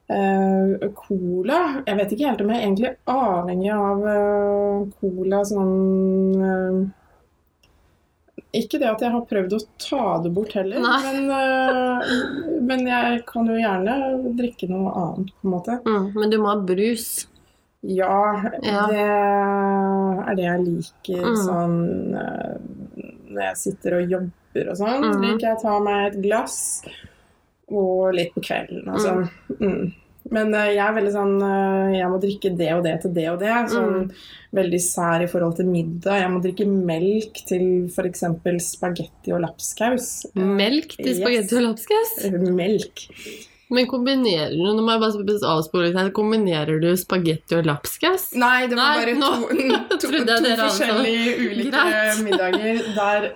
Uh, 0.07 0.87
cola 0.95 1.81
Jeg 1.83 1.97
vet 1.97 2.11
ikke 2.15 2.29
helt 2.29 2.39
om 2.39 2.51
jeg 2.53 2.61
er 2.61 2.63
egentlig 2.63 2.91
avhengig 3.11 3.73
av 3.75 4.05
uh, 4.07 4.85
cola 5.01 5.41
sånn 5.43 5.73
eh, 6.47 6.77
Ikke 8.55 8.79
det 8.79 8.87
at 8.89 9.01
jeg 9.03 9.11
har 9.11 9.25
prøvd 9.27 9.53
å 9.53 9.59
ta 9.77 10.03
det 10.23 10.33
bort 10.33 10.53
heller, 10.55 10.79
men, 10.79 11.29
uh, 11.29 12.61
men 12.63 12.85
jeg 12.87 13.25
kan 13.27 13.45
jo 13.45 13.57
gjerne 13.59 13.95
drikke 14.37 14.69
noe 14.69 14.93
annet, 14.95 15.33
på 15.41 15.47
en 15.49 15.51
måte. 15.51 15.75
Mm, 15.83 16.05
men 16.15 16.29
du 16.31 16.37
må 16.39 16.47
ha 16.53 16.55
brus. 16.61 17.27
Ja, 17.83 18.41
Ja. 18.63 18.87
det 18.87 19.03
er 19.03 20.35
det 20.35 20.45
jeg 20.47 20.63
liker 20.65 21.27
Mm. 21.27 21.35
sånn 21.45 22.15
eh, 22.17 22.57
Når 23.29 23.41
jeg 23.43 23.57
sitter 23.57 23.93
og 23.99 24.09
jobber 24.09 24.69
og 24.71 24.77
sånn, 24.79 25.03
Mm. 25.03 25.21
liker 25.21 25.39
jeg 25.47 25.57
å 25.57 25.61
ta 25.61 25.79
meg 25.79 26.07
et 26.15 26.21
glass 26.23 26.81
og 27.69 28.13
litt 28.15 28.33
på 28.33 28.41
kvelden 28.41 28.87
og 28.87 28.99
sånn. 28.99 29.29
Mm. 29.59 29.93
Men 30.33 30.53
eh, 30.53 30.73
jeg 30.75 30.83
er 30.83 30.95
veldig 30.97 31.11
sånn 31.13 31.35
eh, 31.45 31.97
Jeg 31.99 32.09
må 32.11 32.19
drikke 32.23 32.51
det 32.59 32.69
og 32.75 32.83
det 32.87 32.95
til 33.03 33.13
det 33.15 33.27
og 33.31 33.39
det. 33.43 33.53
Sånn 33.71 34.09
veldig 34.57 34.79
sær 34.83 35.23
i 35.23 35.29
forhold 35.31 35.57
til 35.59 35.69
middag. 35.71 36.21
Jeg 36.21 36.31
må 36.33 36.41
drikke 36.43 36.67
melk 36.67 37.43
til 37.49 37.67
f.eks. 37.91 38.23
spagetti 38.71 39.35
og 39.35 39.43
lapskaus. 39.45 40.09
Melk 40.35 40.97
til 40.97 41.13
Yes. 41.23 41.53
og 41.53 41.63
lapskaus. 41.69 42.17
Melk. 42.57 43.07
Men 43.69 43.87
kombinerer 43.91 44.53
du 44.55 44.61
Nå 44.63 44.79
må 44.85 44.93
jeg 44.95 45.01
bare 45.03 45.37
avspore 45.51 45.89
litt 45.89 45.97
her. 45.99 46.09
Kombinerer 46.15 46.79
du 46.79 46.87
spagetti 46.99 47.57
og 47.57 47.65
lapskaus? 47.67 48.29
Nei, 48.39 48.67
det 48.71 48.77
var 48.79 48.93
Nei, 48.95 49.01
bare 49.01 49.15
nå 49.19 49.31
to, 49.43 49.97
to, 50.01 50.11
to, 50.13 50.37
to 50.37 50.53
forskjellige 50.61 51.33
ulike 51.49 51.71
Greit. 51.73 52.21
middager 52.23 52.79
der 52.95 53.27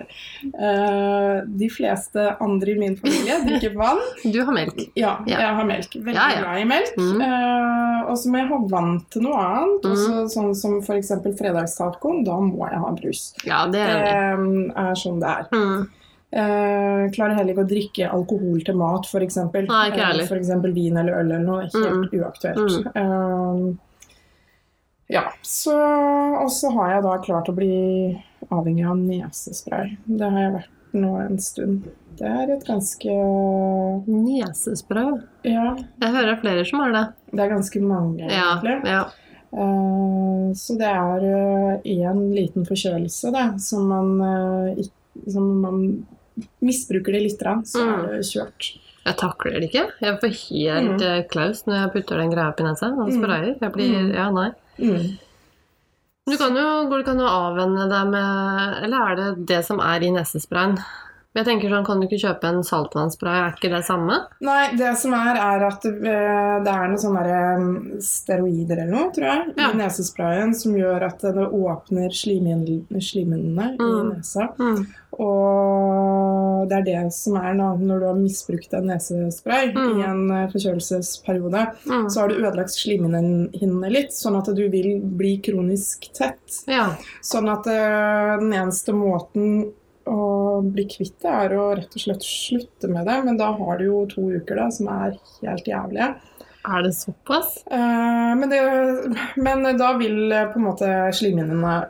uh, 0.56 1.42
de 1.60 1.68
fleste 1.72 2.24
andre 2.42 2.72
i 2.74 2.78
min 2.80 2.96
familie 2.96 3.38
drikker 3.44 3.76
vann. 3.78 4.00
Du 4.24 4.40
har 4.44 4.52
melk. 4.56 4.80
Ja, 4.98 5.18
Ja. 5.28 5.38
jeg 5.44 5.54
har 5.60 5.68
melk. 5.68 5.94
Veldig 5.94 6.16
Ja, 6.16 6.28
ja. 6.34 6.40
glad 6.42 6.60
i 6.60 6.66
melk. 6.72 6.96
Mm. 6.96 7.20
Uh, 7.20 8.10
og 8.10 8.16
så 8.18 8.32
må 8.32 8.38
jeg 8.42 8.48
ha 8.50 8.60
vann 8.72 8.92
til 9.12 9.22
noe 9.28 9.38
annet. 9.38 9.84
Mm. 9.84 9.92
Også, 9.92 10.26
sånn 10.36 10.54
som 10.58 10.78
f.eks. 10.82 11.12
fredagstacoen. 11.38 12.24
Da 12.26 12.38
må 12.40 12.68
jeg 12.70 12.80
ha 12.82 12.92
brus. 12.96 13.26
Ja, 13.44 13.64
det 13.66 13.82
Det 13.82 13.88
er 13.88 14.06
det. 14.06 14.70
Uh, 14.72 14.86
er 14.88 14.94
sånn 15.04 15.20
det 15.22 15.28
er. 15.36 15.50
Mm. 15.52 15.90
Eh, 16.32 17.10
klarer 17.12 17.36
heller 17.36 17.52
ikke 17.52 17.64
å 17.66 17.68
drikke 17.68 18.06
alkohol 18.08 18.62
til 18.64 18.76
mat, 18.80 19.04
f.eks. 19.04 19.36
Heller. 19.52 20.22
F.eks. 20.24 20.52
vin 20.72 20.96
eller 20.96 21.18
øl 21.18 21.26
eller 21.26 21.42
noe. 21.44 21.66
Helt 21.68 22.14
uaktuelt. 22.16 22.86
Eh, 22.96 23.64
ja, 25.12 25.26
så 25.44 25.74
Og 26.42 26.48
så 26.50 26.70
har 26.72 26.94
jeg 26.94 27.02
da 27.04 27.16
klart 27.26 27.50
å 27.52 27.56
bli 27.56 27.74
avhengig 28.48 28.86
av 28.88 28.96
nesespray. 28.96 29.98
Det 30.06 30.30
har 30.30 30.40
jeg 30.46 30.54
vært 30.54 30.78
nå 30.96 31.10
en 31.20 31.36
stund. 31.40 31.90
Det 32.16 32.28
er 32.28 32.50
et 32.52 32.64
ganske 32.68 33.12
Nesespray. 34.08 35.20
Ja, 35.48 35.74
Jeg 36.00 36.14
hører 36.16 36.40
flere 36.40 36.64
som 36.68 36.80
har 36.80 36.92
det. 36.96 37.04
det 37.32 37.44
er 37.44 37.52
ganske 37.52 37.80
mange, 37.80 38.24
egentlig. 38.24 38.78
ja. 38.88 39.04
Eh, 39.52 40.48
så 40.56 40.78
det 40.80 40.88
er 40.88 41.80
én 41.84 42.20
liten 42.32 42.64
forkjølelse 42.64 43.32
da, 43.32 43.46
som 43.60 43.88
man, 43.88 44.12
uh, 44.20 44.80
ikke, 44.80 45.30
som 45.32 45.48
man 45.60 46.06
misbruker 46.62 47.12
det 47.12 47.22
litt, 47.22 47.38
så 47.38 47.78
Mm. 47.82 48.04
er 48.04 48.16
det 48.16 48.26
kjørt. 48.26 48.78
Jeg 49.04 49.16
takler 49.16 49.52
det 49.60 49.70
ikke. 49.72 49.90
Jeg 50.00 50.20
får 50.20 50.32
helt 50.48 51.00
Mm. 51.00 51.02
eh, 51.02 51.22
klaus 51.28 51.64
når 51.66 51.74
jeg 51.82 51.92
putter 51.92 52.16
den 52.18 52.30
greia 52.30 52.48
opp 52.48 52.60
i 52.60 52.62
nesa 52.64 52.86
og 52.92 53.08
Mm. 53.10 53.18
sprayer. 53.22 53.58
Jeg 53.60 53.72
blir 53.72 53.90
Mm. 53.90 54.14
Ja, 54.14 54.30
nei. 54.30 54.50
Mm. 54.78 55.18
Du 56.26 56.36
kan 56.38 56.54
jo, 56.54 56.88
går 56.88 56.98
det 57.04 57.08
an 57.08 57.18
å 57.18 57.28
avvenne 57.28 57.88
deg 57.90 58.10
med 58.12 58.84
Eller 58.84 59.10
er 59.10 59.16
det 59.16 59.46
det 59.46 59.64
som 59.64 59.80
er 59.80 60.00
i 60.00 60.10
nesesprayen? 60.10 60.78
Jeg 61.32 61.46
tenker 61.48 61.70
sånn, 61.72 61.84
Kan 61.86 62.00
du 62.00 62.06
ikke 62.06 62.20
kjøpe 62.20 62.44
en 62.44 62.62
saltvannspray, 62.66 63.38
Er 63.46 63.54
ikke 63.56 63.70
det 63.72 63.84
samme? 63.86 64.18
Nei, 64.44 64.74
det 64.76 64.90
som 65.00 65.14
er, 65.16 65.38
er 65.40 65.64
at 65.70 65.82
det, 65.86 65.94
det 66.02 66.72
er 66.74 66.90
noen 66.90 67.00
sånne 67.00 67.38
um, 67.56 67.70
steroider 68.04 68.82
eller 68.82 68.92
noe, 68.92 69.12
tror 69.16 69.28
jeg, 69.30 69.54
Ja. 69.56 69.70
i 69.72 69.78
nesesprayen 69.80 70.52
som 70.54 70.76
gjør 70.76 71.06
at 71.08 71.24
det 71.24 71.46
åpner 71.48 72.12
slimhinnene 72.12 73.70
mm. 73.78 73.80
i 73.80 74.02
nesa. 74.12 74.50
Mm. 74.60 74.84
Og 75.22 76.68
det 76.70 76.78
er 76.78 76.86
det 76.86 77.00
som 77.16 77.36
er 77.40 77.56
når 77.58 78.00
du 78.00 78.06
har 78.06 78.16
misbrukt 78.20 78.72
en 78.76 78.88
nesespray 78.92 79.72
Mm. 79.72 79.98
i 79.98 80.04
en 80.04 80.22
eh, 80.30 80.48
forkjølelsesperiode, 80.52 81.66
Mm. 81.86 82.08
så 82.10 82.20
har 82.20 82.28
du 82.28 82.34
ødelagt 82.40 82.70
slimhinnene 82.76 83.90
litt, 83.90 84.12
sånn 84.12 84.36
at 84.38 84.54
du 84.54 84.68
vil 84.68 85.00
bli 85.00 85.38
kronisk 85.38 86.12
tett. 86.12 86.64
Ja. 86.66 86.96
Sånn 87.22 87.48
at 87.52 87.66
eh, 87.66 88.38
den 88.40 88.52
eneste 88.52 88.92
måten 88.92 89.72
å 90.08 90.60
bli 90.64 90.84
kvitt 90.90 91.18
det, 91.22 91.30
er 91.30 91.56
å 91.58 91.70
rett 91.78 91.96
og 91.96 92.04
slett 92.04 92.26
slutte 92.26 92.90
med 92.90 93.06
det. 93.08 93.18
Men 93.26 93.40
da 93.40 93.52
har 93.56 93.80
du 93.80 93.86
jo 93.88 94.04
to 94.10 94.28
uker 94.34 94.58
da, 94.58 94.68
som 94.74 94.90
er 94.92 95.16
helt 95.42 95.68
jævlige. 95.68 96.12
Er 96.62 96.84
det 96.86 96.92
såpass? 96.94 97.56
Eh, 97.66 98.32
men, 98.38 98.46
det, 98.50 98.60
men 99.42 99.66
da 99.78 99.92
vil 99.98 100.30
på 100.52 100.60
en 100.60 100.68
måte 100.68 100.92
slimhinnene 101.16 101.80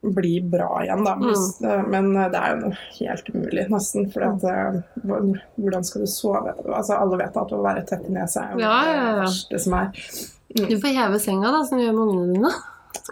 bli 0.00 0.40
bra 0.40 0.84
igjen, 0.84 1.04
da. 1.04 1.14
Mm. 1.16 1.30
Eh, 1.64 1.84
men 1.90 2.10
det 2.14 2.38
er 2.38 2.60
jo 2.60 2.72
helt 3.00 3.30
umulig, 3.34 3.66
nesten. 3.72 4.08
For 4.12 4.26
eh, 4.28 4.80
hvordan 5.58 5.86
skal 5.86 6.04
du 6.04 6.10
sove? 6.12 6.54
Altså, 6.66 6.98
alle 6.98 7.20
vet 7.22 7.38
at 7.40 7.54
å 7.54 7.62
være 7.64 7.84
tett 7.88 8.06
i 8.06 8.14
nesa 8.14 8.46
er 8.46 8.56
jo 8.56 8.66
Ja, 8.66 8.74
ja, 8.86 8.96
ja. 8.98 9.06
det 9.08 9.22
verste 9.24 9.62
som 9.64 9.78
er. 9.80 10.02
Du 10.58 10.76
får 10.80 10.94
heve 10.96 11.22
senga, 11.22 11.52
da, 11.52 11.62
som 11.66 11.80
du 11.80 11.84
gjør 11.84 11.96
med 11.96 12.04
ungene 12.06 12.36
dine. 12.36 12.52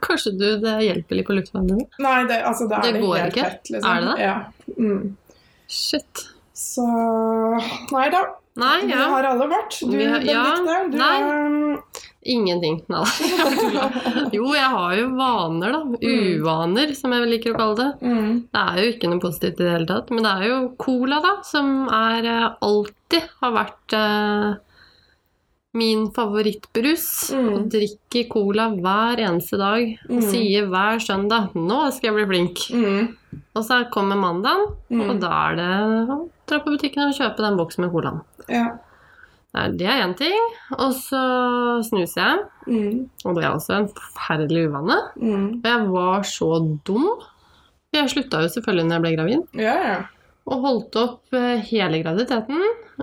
Kanskje 0.03 0.33
du, 0.39 0.47
det 0.63 0.75
hjelper 0.85 1.17
litt 1.21 1.27
på 1.29 1.37
luftveiene 1.39 1.75
dine. 1.77 1.87
Nei, 2.05 2.17
det, 2.29 2.41
altså, 2.49 2.67
Det 2.69 2.81
det 2.97 3.01
går 3.05 3.21
ikke? 3.29 3.45
Fett, 3.51 3.71
Liksom. 3.75 3.91
Er 3.91 4.01
det 4.01 4.17
det? 4.17 4.27
Ja. 4.27 4.37
Mm. 4.79 5.17
Shit. 5.69 6.27
Så 6.57 6.85
Nei 7.93 8.09
da. 8.13 8.25
Nei, 8.57 8.77
Vi 8.87 8.93
ja. 8.95 9.07
har 9.13 9.25
alle 9.29 9.47
vårt. 9.51 9.75
Du, 9.85 9.97
har- 10.09 10.23
ja. 10.25 10.43
Benedikte, 10.57 10.91
du 10.93 10.99
Nei. 10.99 11.17
har- 11.23 12.03
Ingenting. 12.27 12.81
Nei 12.91 13.05
da. 13.75 13.85
Jo, 14.35 14.49
jeg 14.57 14.71
har 14.73 14.95
jo 14.99 15.11
vaner, 15.15 15.73
da. 15.77 15.83
Uvaner, 16.03 16.95
som 16.99 17.13
jeg 17.15 17.29
liker 17.31 17.53
å 17.55 17.59
kalle 17.61 17.77
det. 17.79 17.91
Mm. 18.09 18.31
Det 18.51 18.63
er 18.63 18.81
jo 18.83 18.89
ikke 18.95 19.11
noe 19.13 19.23
positivt 19.23 19.61
i 19.61 19.67
det 19.69 19.75
hele 19.77 19.87
tatt. 19.91 20.11
Men 20.11 20.25
det 20.27 20.33
er 20.33 20.49
jo 20.51 20.57
cola, 20.81 21.21
da, 21.23 21.35
som 21.47 21.71
er 21.93 22.27
eh, 22.33 22.49
alltid 22.67 23.29
har 23.45 23.55
vært 23.61 23.95
eh, 24.01 24.49
min 25.77 26.07
favorittbrus. 26.17 27.07
Mm. 27.37 27.49
Og 27.55 27.67
drikker 27.73 28.27
cola 28.33 28.69
hver 28.75 29.21
eneste 29.27 29.59
dag. 29.61 29.93
Og 30.09 30.17
Mm. 30.23 30.27
sier 30.31 30.67
hver 30.73 30.99
søndag 31.05 31.53
'nå 31.55 31.93
skal 31.93 32.11
jeg 32.15 32.17
bli 32.17 32.27
flink'. 32.33 32.65
Mm. 32.73 33.17
Og 33.55 33.65
så 33.65 33.85
kommer 33.91 34.17
mandagen, 34.17 34.67
Mm. 34.91 35.11
og 35.11 35.21
da 35.21 35.31
er 35.51 35.57
det 35.57 36.09
å 36.09 36.29
dra 36.47 36.59
på 36.61 36.73
butikken 36.77 37.09
og 37.09 37.15
kjøpe 37.15 37.37
den 37.37 37.57
boksen 37.57 37.81
med 37.85 37.93
colaen. 37.93 38.21
Ja. 38.49 38.79
Det 39.55 39.87
er 39.89 40.03
én 40.05 40.15
ting. 40.17 40.39
Og 40.79 40.93
så 40.93 41.83
snuser 41.83 42.21
jeg. 42.21 42.39
Mm. 42.69 43.09
Og 43.25 43.35
det 43.37 43.45
er 43.45 43.51
også 43.55 43.71
en 43.79 43.89
forferdelig 43.89 44.69
uvane. 44.69 44.99
Mm. 45.19 45.55
Og 45.57 45.63
jeg 45.65 45.89
var 45.89 46.21
så 46.23 46.79
dum. 46.85 47.09
Jeg 47.95 48.11
slutta 48.11 48.43
jo 48.43 48.49
selvfølgelig 48.49 48.85
når 48.87 48.93
jeg 48.93 49.03
ble 49.03 49.17
gravid. 49.17 49.47
Ja, 49.55 49.75
ja. 49.89 50.03
Og 50.47 50.61
holdt 50.63 50.97
opp 51.01 51.35
eh, 51.35 51.59
hele 51.73 51.99
graviditeten 52.05 52.61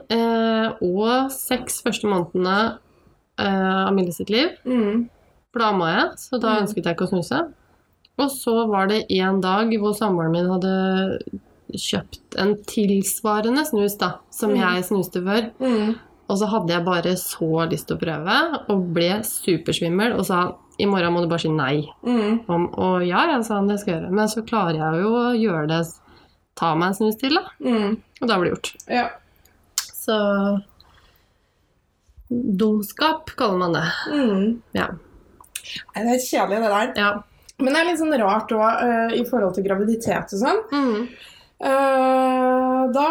eh, 0.09 0.69
og 0.81 1.31
seks 1.33 1.81
første 1.83 2.07
månedene 2.07 2.77
eh, 3.37 3.87
av 3.87 3.91
Mille 3.97 4.13
sitt 4.15 4.29
liv. 4.31 4.53
Mm. 4.63 5.09
For 5.51 5.59
da 5.59 5.71
amma 5.73 5.89
jeg, 5.91 6.05
så 6.23 6.39
da 6.39 6.53
Mm. 6.55 6.61
ønsket 6.63 6.85
jeg 6.87 6.95
ikke 6.95 7.07
å 7.09 7.11
snuse. 7.13 7.41
Og 8.23 8.29
så 8.31 8.53
var 8.69 8.87
det 8.87 9.01
en 9.19 9.41
dag 9.41 9.73
hvor 9.81 9.93
samboeren 9.97 10.31
min 10.31 10.49
hadde 10.49 10.73
kjøpt 11.73 12.37
en 12.41 12.55
tilsvarende 12.69 13.63
snus 13.65 13.95
da, 13.97 14.11
som 14.31 14.51
Mm. 14.51 14.59
jeg 14.61 14.83
snuste 14.85 15.21
før. 15.25 15.51
Mm. 15.59 15.95
Og 16.29 16.37
så 16.39 16.47
hadde 16.47 16.69
jeg 16.73 16.85
bare 16.85 17.13
så 17.19 17.69
lyst 17.69 17.87
til 17.87 17.97
å 17.97 17.99
prøve, 17.99 18.35
og 18.69 18.93
ble 18.93 19.19
supersvimmel 19.23 20.13
og 20.17 20.25
sa 20.25 20.55
i 20.79 20.85
morgen 20.85 21.13
må 21.13 21.21
du 21.21 21.27
bare 21.27 21.39
si 21.43 21.49
nei. 21.49 21.83
Mm. 22.05 22.45
Om, 22.47 22.69
og 22.77 23.03
ja, 23.05 23.25
jeg 23.35 23.43
sa 23.45 23.55
han 23.59 23.67
det 23.67 23.79
skal 23.79 23.93
jeg 23.93 24.01
gjøre. 24.03 24.11
Men 24.13 24.27
så 24.27 24.45
klarer 24.47 24.79
jeg 24.79 25.01
jo 25.03 25.11
å 25.11 25.33
gjøre 25.37 25.67
det, 25.67 25.81
ta 26.59 26.73
meg 26.75 26.91
en 26.91 26.97
snus 26.99 27.17
til, 27.21 27.35
da. 27.39 27.43
Mm. 27.65 27.97
Og 28.21 28.27
da 28.29 28.37
blir 28.39 28.51
det 28.51 28.55
gjort. 28.55 28.71
Ja. 28.91 29.07
Så 29.93 30.17
Dumskap 32.29 33.29
kaller 33.37 33.57
man 33.57 33.73
det. 33.73 33.83
Mm. 34.11 34.61
Ja. 34.73 34.87
Nei, 35.95 36.03
Det 36.03 36.15
er 36.15 36.25
kjedelig, 36.25 36.61
det 36.63 36.71
der. 36.73 36.93
ja. 36.97 37.11
Men 37.61 37.73
det 37.75 37.79
er 37.79 37.85
litt 37.85 37.99
sånn 38.01 38.15
rart 38.17 38.49
òg, 38.51 39.13
i 39.13 39.21
forhold 39.29 39.53
til 39.55 39.63
graviditet 39.67 40.33
og 40.33 40.39
sånn. 40.41 40.61
Mm. 40.73 41.03
Eh, 41.63 42.91
da 42.93 43.09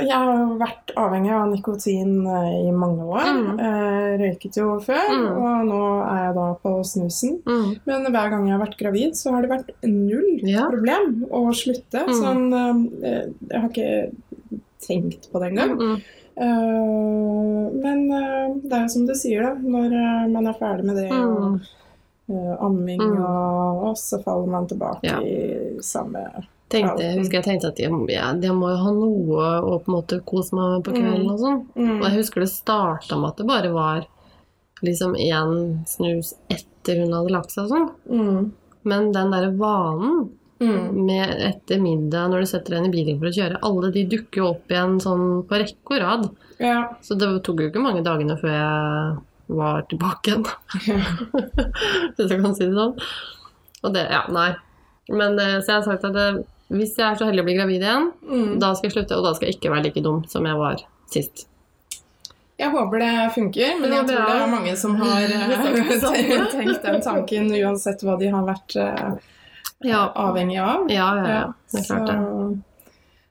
Jeg 0.00 0.12
har 0.16 0.50
vært 0.60 0.92
avhengig 1.00 1.32
av 1.34 1.48
nikotin 1.50 2.12
eh, 2.30 2.68
i 2.68 2.72
mange 2.72 3.02
år. 3.04 3.26
Mm. 3.26 3.48
Eh, 3.58 4.12
røyket 4.20 4.56
jo 4.60 4.66
før, 4.84 5.08
Mm. 5.10 5.26
og 5.40 5.66
nå 5.68 5.80
er 6.04 6.20
jeg 6.26 6.34
da 6.36 6.46
på 6.62 6.72
snusen. 6.86 7.40
Mm. 7.44 7.80
Men 7.86 8.06
hver 8.12 8.30
gang 8.30 8.46
jeg 8.46 8.56
har 8.56 8.62
vært 8.66 8.78
gravid, 8.78 9.12
så 9.18 9.32
har 9.34 9.42
det 9.42 9.50
vært 9.50 9.72
null 9.84 10.40
Ja. 10.46 10.68
problem 10.70 11.26
å 11.30 11.42
slutte. 11.52 12.06
Mm. 12.06 12.14
Sånn 12.20 12.42
Jeg 13.02 13.60
har 13.60 13.68
ikke 13.68 14.12
tenkt 14.80 15.30
på 15.32 15.40
det 15.40 15.50
engang. 15.52 15.76
Mm. 15.76 15.96
Eh, 16.40 17.70
men 17.82 18.08
det 18.62 18.72
er 18.72 18.82
jo 18.86 18.88
som 18.88 19.06
du 19.06 19.14
sier, 19.14 19.42
da. 19.42 19.54
Når 19.54 20.30
man 20.30 20.46
er 20.46 20.54
ferdig 20.54 20.84
med 20.84 20.96
det, 20.96 21.10
og 21.12 21.60
Mm. 22.30 22.56
amming, 22.60 23.00
Mm. 23.00 23.24
og, 23.24 23.84
og 23.90 23.96
så 23.96 24.22
faller 24.22 24.46
man 24.46 24.66
tilbake 24.68 25.02
Ja. 25.02 25.18
i 25.20 25.78
samme 25.80 26.24
Tenkte, 26.70 27.02
jeg 27.02 27.18
husker 27.18 27.40
jeg 27.40 27.44
tenkte 27.48 27.68
at 27.72 27.80
jeg, 27.82 27.90
ja, 28.14 28.28
jeg 28.38 28.54
må 28.54 28.68
jo 28.70 28.76
ha 28.84 28.90
noe 28.94 29.46
å 29.66 29.78
på 29.82 29.90
en 29.90 29.94
måte 29.96 30.20
kose 30.24 30.54
meg 30.54 30.76
med 30.76 30.84
på 30.86 30.92
kvelden 30.94 31.26
Mm. 31.26 31.32
og 31.34 31.38
sånn. 31.42 31.60
mm. 31.74 31.96
Og 31.98 32.04
jeg 32.06 32.16
husker 32.20 32.40
det 32.44 32.50
starta 32.52 33.18
med 33.18 33.30
at 33.32 33.36
det 33.42 33.46
bare 33.48 33.72
var 33.74 34.06
liksom 34.86 35.16
én 35.18 35.84
snus 35.90 36.34
etter 36.48 37.00
hun 37.02 37.12
hadde 37.12 37.32
lagt 37.34 37.50
seg 37.50 37.64
og 37.66 37.72
sånn. 37.74 37.88
Mm. 38.08 38.52
Men 38.84 39.10
den 39.12 39.30
derre 39.34 39.50
vanen 39.58 40.28
Mm. 40.60 41.06
med 41.06 41.30
etter 41.40 41.78
middag 41.80 42.28
når 42.30 42.40
du 42.44 42.46
setter 42.46 42.74
deg 42.74 42.78
inn 42.84 42.88
i 42.90 42.94
bilen 42.94 43.18
for 43.18 43.30
å 43.30 43.32
kjøre, 43.32 43.58
alle 43.64 43.90
de 43.94 44.02
dukker 44.12 44.42
jo 44.42 44.48
opp 44.50 44.68
igjen 44.68 44.98
sånn 45.00 45.22
på 45.48 45.56
rekke 45.58 45.94
og 45.96 46.00
rad. 46.02 46.26
Ja. 46.60 46.82
Så 47.00 47.16
det 47.18 47.30
tok 47.44 47.60
jo 47.64 47.70
ikke 47.70 47.80
mange 47.82 48.02
dagene 48.04 48.36
før 48.38 48.52
jeg 48.52 49.56
var 49.56 49.82
tilbake 49.88 50.28
igjen. 50.28 50.44
Hvis 52.16 52.30
jeg 52.30 52.42
kan 52.42 52.54
si 52.54 52.66
det 52.68 52.76
sånn. 52.76 52.94
Og 53.82 53.94
det, 53.94 54.04
ja, 54.12 54.22
nei. 54.28 54.50
Men 55.10 55.38
eh, 55.40 55.56
så 55.64 55.72
jeg 55.72 55.78
har 55.80 55.86
sagt 55.88 56.04
at 56.10 56.14
det, 56.14 56.26
hvis 56.70 56.96
jeg 56.96 57.06
er 57.06 57.18
så 57.18 57.26
heldig 57.28 57.42
å 57.42 57.48
bli 57.48 57.56
gravid 57.58 57.82
igjen, 57.84 58.10
Mm. 58.30 58.58
da 58.62 58.72
skal 58.74 58.88
jeg 58.90 58.94
slutte, 58.98 59.16
og 59.18 59.24
da 59.26 59.32
skal 59.34 59.48
jeg 59.50 59.56
ikke 59.58 59.72
være 59.74 59.84
like 59.88 60.02
dum 60.04 60.22
som 60.30 60.46
jeg 60.46 60.56
var 60.60 60.76
sist. 61.10 61.46
Jeg 62.60 62.70
håper 62.74 62.98
det 63.00 63.12
funker, 63.34 63.78
men 63.80 63.92
jeg 63.96 64.06
tror 64.10 64.26
det 64.28 64.36
er 64.36 64.50
mange 64.52 64.76
som 64.76 64.96
har 65.00 65.22
eh, 65.36 66.48
tenkt 66.56 66.82
den 66.84 67.00
tanken 67.02 67.50
uansett 67.56 68.02
hva 68.04 68.18
de 68.20 68.28
har 68.34 68.44
vært 68.44 68.76
eh, 68.76 69.14
Ja, 69.88 70.02
avhengig 70.14 70.58
av. 70.60 70.84
ja, 70.92 71.06
ja. 71.16 71.28
ja. 71.28 71.46
Det 71.72 71.80
er 71.80 71.86
klart 71.88 72.10
det. 72.10 72.18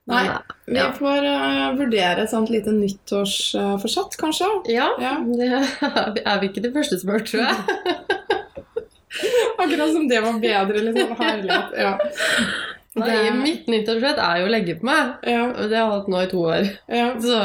Nei, 0.10 0.24
vi 0.66 0.82
får 0.98 1.26
eh, 1.30 1.76
vurdere 1.78 2.24
et 2.24 2.32
sånt 2.32 2.50
lite 2.50 2.72
nyttårsforsett, 2.74 4.18
kanskje. 4.18 4.48
Ja, 4.74 4.88
Ja. 4.98 5.12
det 5.30 6.24
er 6.26 6.40
vi 6.42 6.50
ikke 6.50 6.64
de 6.66 6.72
første 6.74 6.98
som 6.98 7.12
har 7.14 7.20
hørt, 7.20 7.30
tror 7.30 7.46
jeg. 7.46 7.56
Akkurat 9.60 9.94
som 9.94 10.08
det 10.10 10.22
var 10.26 10.40
bedre, 10.42 10.82
liksom. 10.90 11.14
Herlighet. 11.20 11.78
Ja. 11.78 11.94
Nei, 12.98 13.30
mitt 13.38 13.68
nyttårsforsett 13.70 14.18
er 14.24 14.40
jo 14.42 14.48
å 14.48 14.52
legge 14.52 14.74
på 14.80 14.88
meg. 14.90 15.12
Ja, 15.30 15.44
Og 15.52 15.70
det 15.70 15.78
har 15.78 15.86
jeg 15.86 15.94
hatt 16.00 16.08
nå 16.10 16.22
i 16.26 16.30
to 16.32 16.40
år. 16.50 16.70
ja. 16.90 17.12
Så 17.22 17.38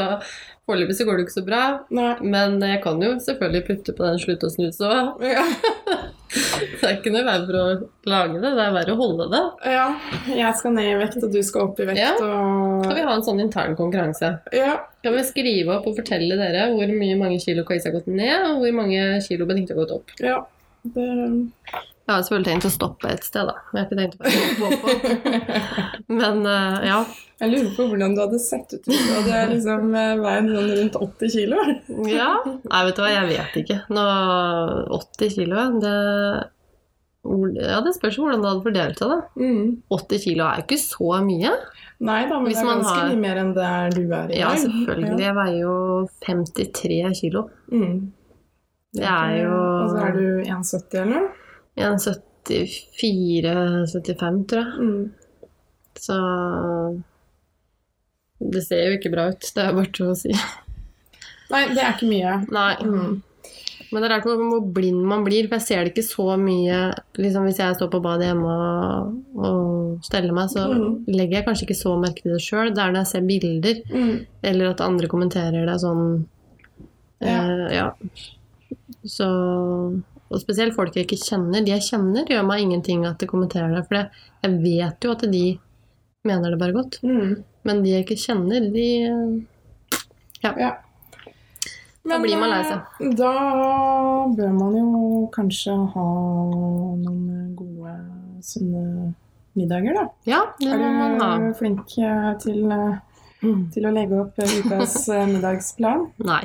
foreløpig 0.65 0.95
så 0.97 1.05
går 1.05 1.17
det 1.19 1.21
jo 1.21 1.25
ikke 1.27 1.35
så 1.35 1.45
bra. 1.45 1.63
Nei. 1.93 2.15
Men 2.25 2.55
jeg 2.65 2.79
kan 2.81 2.97
jo 3.03 3.11
selvfølgelig 3.21 3.65
putte 3.67 3.93
på 3.93 4.01
den 4.07 4.17
slutt 4.23 4.45
å 4.47 4.49
snuse 4.49 4.87
òg. 4.89 5.21
Ja. 5.35 5.43
Det 6.35 6.83
er 6.89 6.95
ikke 6.97 7.11
noe 7.13 7.21
verre 7.23 7.45
for 7.47 7.55
å 7.55 8.09
lage 8.11 8.39
det, 8.41 8.49
det 8.57 8.63
er 8.65 8.73
verre 8.75 8.95
å 8.95 8.97
holde 8.99 9.27
det. 9.31 9.43
ja. 9.71 9.85
Jeg 10.27 10.57
skal 10.59 10.73
ned 10.75 10.89
i 10.89 10.97
vekt, 10.99 11.21
og 11.23 11.31
du 11.31 11.37
skal 11.45 11.67
opp 11.69 11.79
i 11.79 11.85
vekt, 11.87 12.01
Ja. 12.01 12.09
og 12.17 12.83
Skal 12.83 12.97
vi 12.97 13.05
ha 13.07 13.13
en 13.13 13.23
sånn 13.23 13.39
intern 13.45 13.77
konkurranse? 13.77 14.31
Ja. 14.51 14.73
Kan 15.05 15.15
vi 15.15 15.23
skrive 15.29 15.77
opp 15.77 15.87
og 15.87 15.95
fortelle 16.01 16.35
dere 16.41 16.65
hvor 16.73 16.91
mye 16.97 17.15
mange 17.21 17.37
kilo 17.45 17.63
Kajsa 17.63 17.91
har 17.91 17.99
gått 18.01 18.09
ned, 18.11 18.49
og 18.49 18.59
hvor 18.65 18.75
mange 18.81 19.05
kilo 19.23 19.45
Benedicte 19.47 19.77
har 19.77 19.83
gått 19.85 19.95
opp? 20.01 20.15
ja. 20.19 20.41
Det 20.85 21.05
Jeg 22.05 22.13
har 22.13 22.21
selvfølgelig 22.21 22.45
tenkt 22.51 22.65
å 22.67 22.69
stoppe 22.69 23.09
et 23.09 23.23
sted, 23.25 23.47
da. 23.49 23.53
Jeg 23.73 23.79
har 23.79 23.85
ikke 23.87 23.97
tenkt 23.97 24.17
å 24.21 24.23
gå 24.61 24.67
på. 24.83 24.89
Men 26.19 26.43
uh, 26.45 26.75
ja. 26.85 26.97
Jeg 27.41 27.49
lurer 27.51 27.71
på 27.75 27.87
hvordan 27.89 28.13
du 28.13 28.21
hadde 28.21 28.39
sett 28.43 28.75
ut 28.75 28.85
hvis 28.87 28.99
du 29.07 29.13
hadde 29.15 29.39
liksom 29.55 29.87
eh, 29.97 30.11
veid 30.21 30.51
sånn 30.53 30.69
rundt 30.79 30.99
80 31.01 31.31
kilo. 31.33 31.63
ja. 32.13 32.27
Nei, 32.45 32.81
vet 32.87 32.99
du 32.99 33.01
hva, 33.01 33.09
jeg 33.09 33.31
vet 33.31 33.57
ikke. 33.63 33.79
Nå 33.97 34.03
80 34.99 35.33
kilo, 35.33 35.63
det 35.81 35.95
ja, 37.65 37.79
Det 37.81 37.95
spørs 37.95 38.19
hvordan 38.21 38.43
du 38.43 38.47
hadde 38.51 38.65
fordelt 38.67 38.99
seg. 39.01 39.09
da. 39.09 39.17
Mm. 39.41 39.71
80 39.97 40.21
kilo 40.27 40.45
er 40.45 40.59
jo 40.61 40.65
ikke 40.67 40.77
så 40.83 41.07
mye. 41.25 41.53
Nei 42.05 42.19
da, 42.29 42.37
men 42.37 42.51
Hvis 42.51 42.59
det 42.59 42.65
er 42.67 42.69
ganske 42.69 42.99
har- 42.99 43.09
mye 43.09 43.21
mer 43.23 43.39
enn 43.41 43.53
det 43.55 43.71
du 43.95 44.01
er 44.03 44.05
i 44.05 44.05
dag. 44.11 44.35
Ja, 44.35 44.51
selvfølgelig. 44.53 45.07
selvfølgelig. 45.07 45.25
Jeg 45.25 45.35
veier 45.39 45.57
jo 45.63 45.73
53 46.27 47.15
kilo. 47.23 47.43
Mm. 47.73 47.97
Det 48.95 49.09
er 49.09 49.33
jo 49.41 49.57
Og 49.57 49.89
så 49.89 50.05
er 50.05 50.13
du 50.19 50.27
1,70 50.45 51.01
eller 51.01 51.11
noe? 51.15 51.33
1,70 51.77 52.21
74-75, 52.45 54.41
tror 54.49 54.61
jeg. 54.61 54.73
Mm. 54.79 55.11
Så 55.97 56.15
det 58.53 58.61
ser 58.67 58.83
jo 58.89 58.97
ikke 58.99 59.11
bra 59.13 59.29
ut, 59.31 59.47
det 59.55 59.63
er 59.63 59.73
bare 59.77 59.91
til 59.95 60.11
å 60.11 60.17
si. 60.19 60.33
Nei, 61.51 61.63
det 61.71 61.81
er 61.81 61.93
ikke 61.95 62.09
mye. 62.09 62.33
Nei. 62.53 62.73
Mm. 62.83 63.15
Men 63.93 64.01
det 64.01 64.07
er 64.09 64.13
rart 64.15 64.25
hvor 64.27 64.63
blind 64.75 65.03
man 65.07 65.23
blir, 65.23 65.45
for 65.47 65.55
jeg 65.59 65.65
ser 65.67 65.83
det 65.85 65.91
ikke 65.93 66.03
så 66.07 66.25
mye 66.41 66.77
liksom 67.21 67.45
Hvis 67.47 67.59
jeg 67.61 67.75
står 67.77 67.89
på 67.93 67.99
badet 68.03 68.27
hjemme 68.31 68.49
og, 68.49 69.11
og 69.37 70.07
steller 70.07 70.33
meg, 70.35 70.49
så 70.51 70.65
Mm. 70.73 71.05
legger 71.07 71.37
jeg 71.37 71.45
kanskje 71.45 71.65
ikke 71.67 71.77
så 71.83 71.93
merke 72.01 72.21
til 72.25 72.33
det 72.33 72.41
sjøl. 72.43 72.73
Det 72.73 72.81
er 72.81 72.91
når 72.91 73.03
jeg 73.05 73.11
ser 73.13 73.29
bilder, 73.29 73.75
Mm. 73.93 74.25
eller 74.43 74.69
at 74.73 74.81
andre 74.81 75.07
kommenterer 75.07 75.65
det 75.69 75.77
sånn 75.81 76.25
Ja. 77.21 77.37
eh, 77.45 77.75
ja. 77.77 77.93
Så 79.05 79.29
Og 80.31 80.39
spesielt 80.41 80.73
folk 80.75 80.95
jeg 80.97 81.05
ikke 81.05 81.19
kjenner. 81.21 81.61
De 81.65 81.71
jeg 81.75 81.85
kjenner, 81.85 82.25
gjør 82.25 82.45
meg 82.47 82.63
ingenting 82.65 83.05
at 83.05 83.19
de 83.21 83.27
kommenterer 83.29 83.75
det. 83.75 83.83
For 83.87 83.99
jeg 84.43 84.61
vet 84.63 85.05
jo 85.05 85.11
at 85.13 85.21
de 85.31 85.43
mener 86.25 86.49
det 86.55 86.59
bare 86.59 86.73
godt. 86.73 86.97
Mm. 87.05 87.43
Men 87.65 87.83
de 87.83 87.91
jeg 87.93 88.05
ikke 88.05 88.17
kjenner, 88.23 88.65
de 88.73 88.87
Ja. 90.43 90.71
Da 92.05 92.19
blir 92.21 92.37
man 92.37 92.51
lei 92.53 92.61
seg. 92.67 92.81
eh, 93.01 93.13
Da 93.17 93.31
bør 94.37 94.51
man 94.53 94.75
jo 94.77 95.29
kanskje 95.33 95.73
ha 95.93 96.03
noen 97.01 97.55
gode, 97.57 97.93
sånne 98.45 99.13
middager, 99.57 99.93
da. 99.97 100.03
Ja, 100.29 100.41
det 100.59 100.69
Er 100.73 100.77
må 100.77 100.91
man 100.99 101.19
ha. 101.21 101.29
du 101.39 101.53
flink 101.57 101.97
eh, 101.97 102.33
til, 102.43 102.71
eh, 102.71 102.97
til 103.73 103.85
å 103.85 103.91
legge 103.95 104.19
opp 104.21 104.39
eh, 104.39 104.53
ukas 104.61 104.95
eh, 105.09 105.25
middagsplan? 105.29 106.05
Nei. 106.25 106.43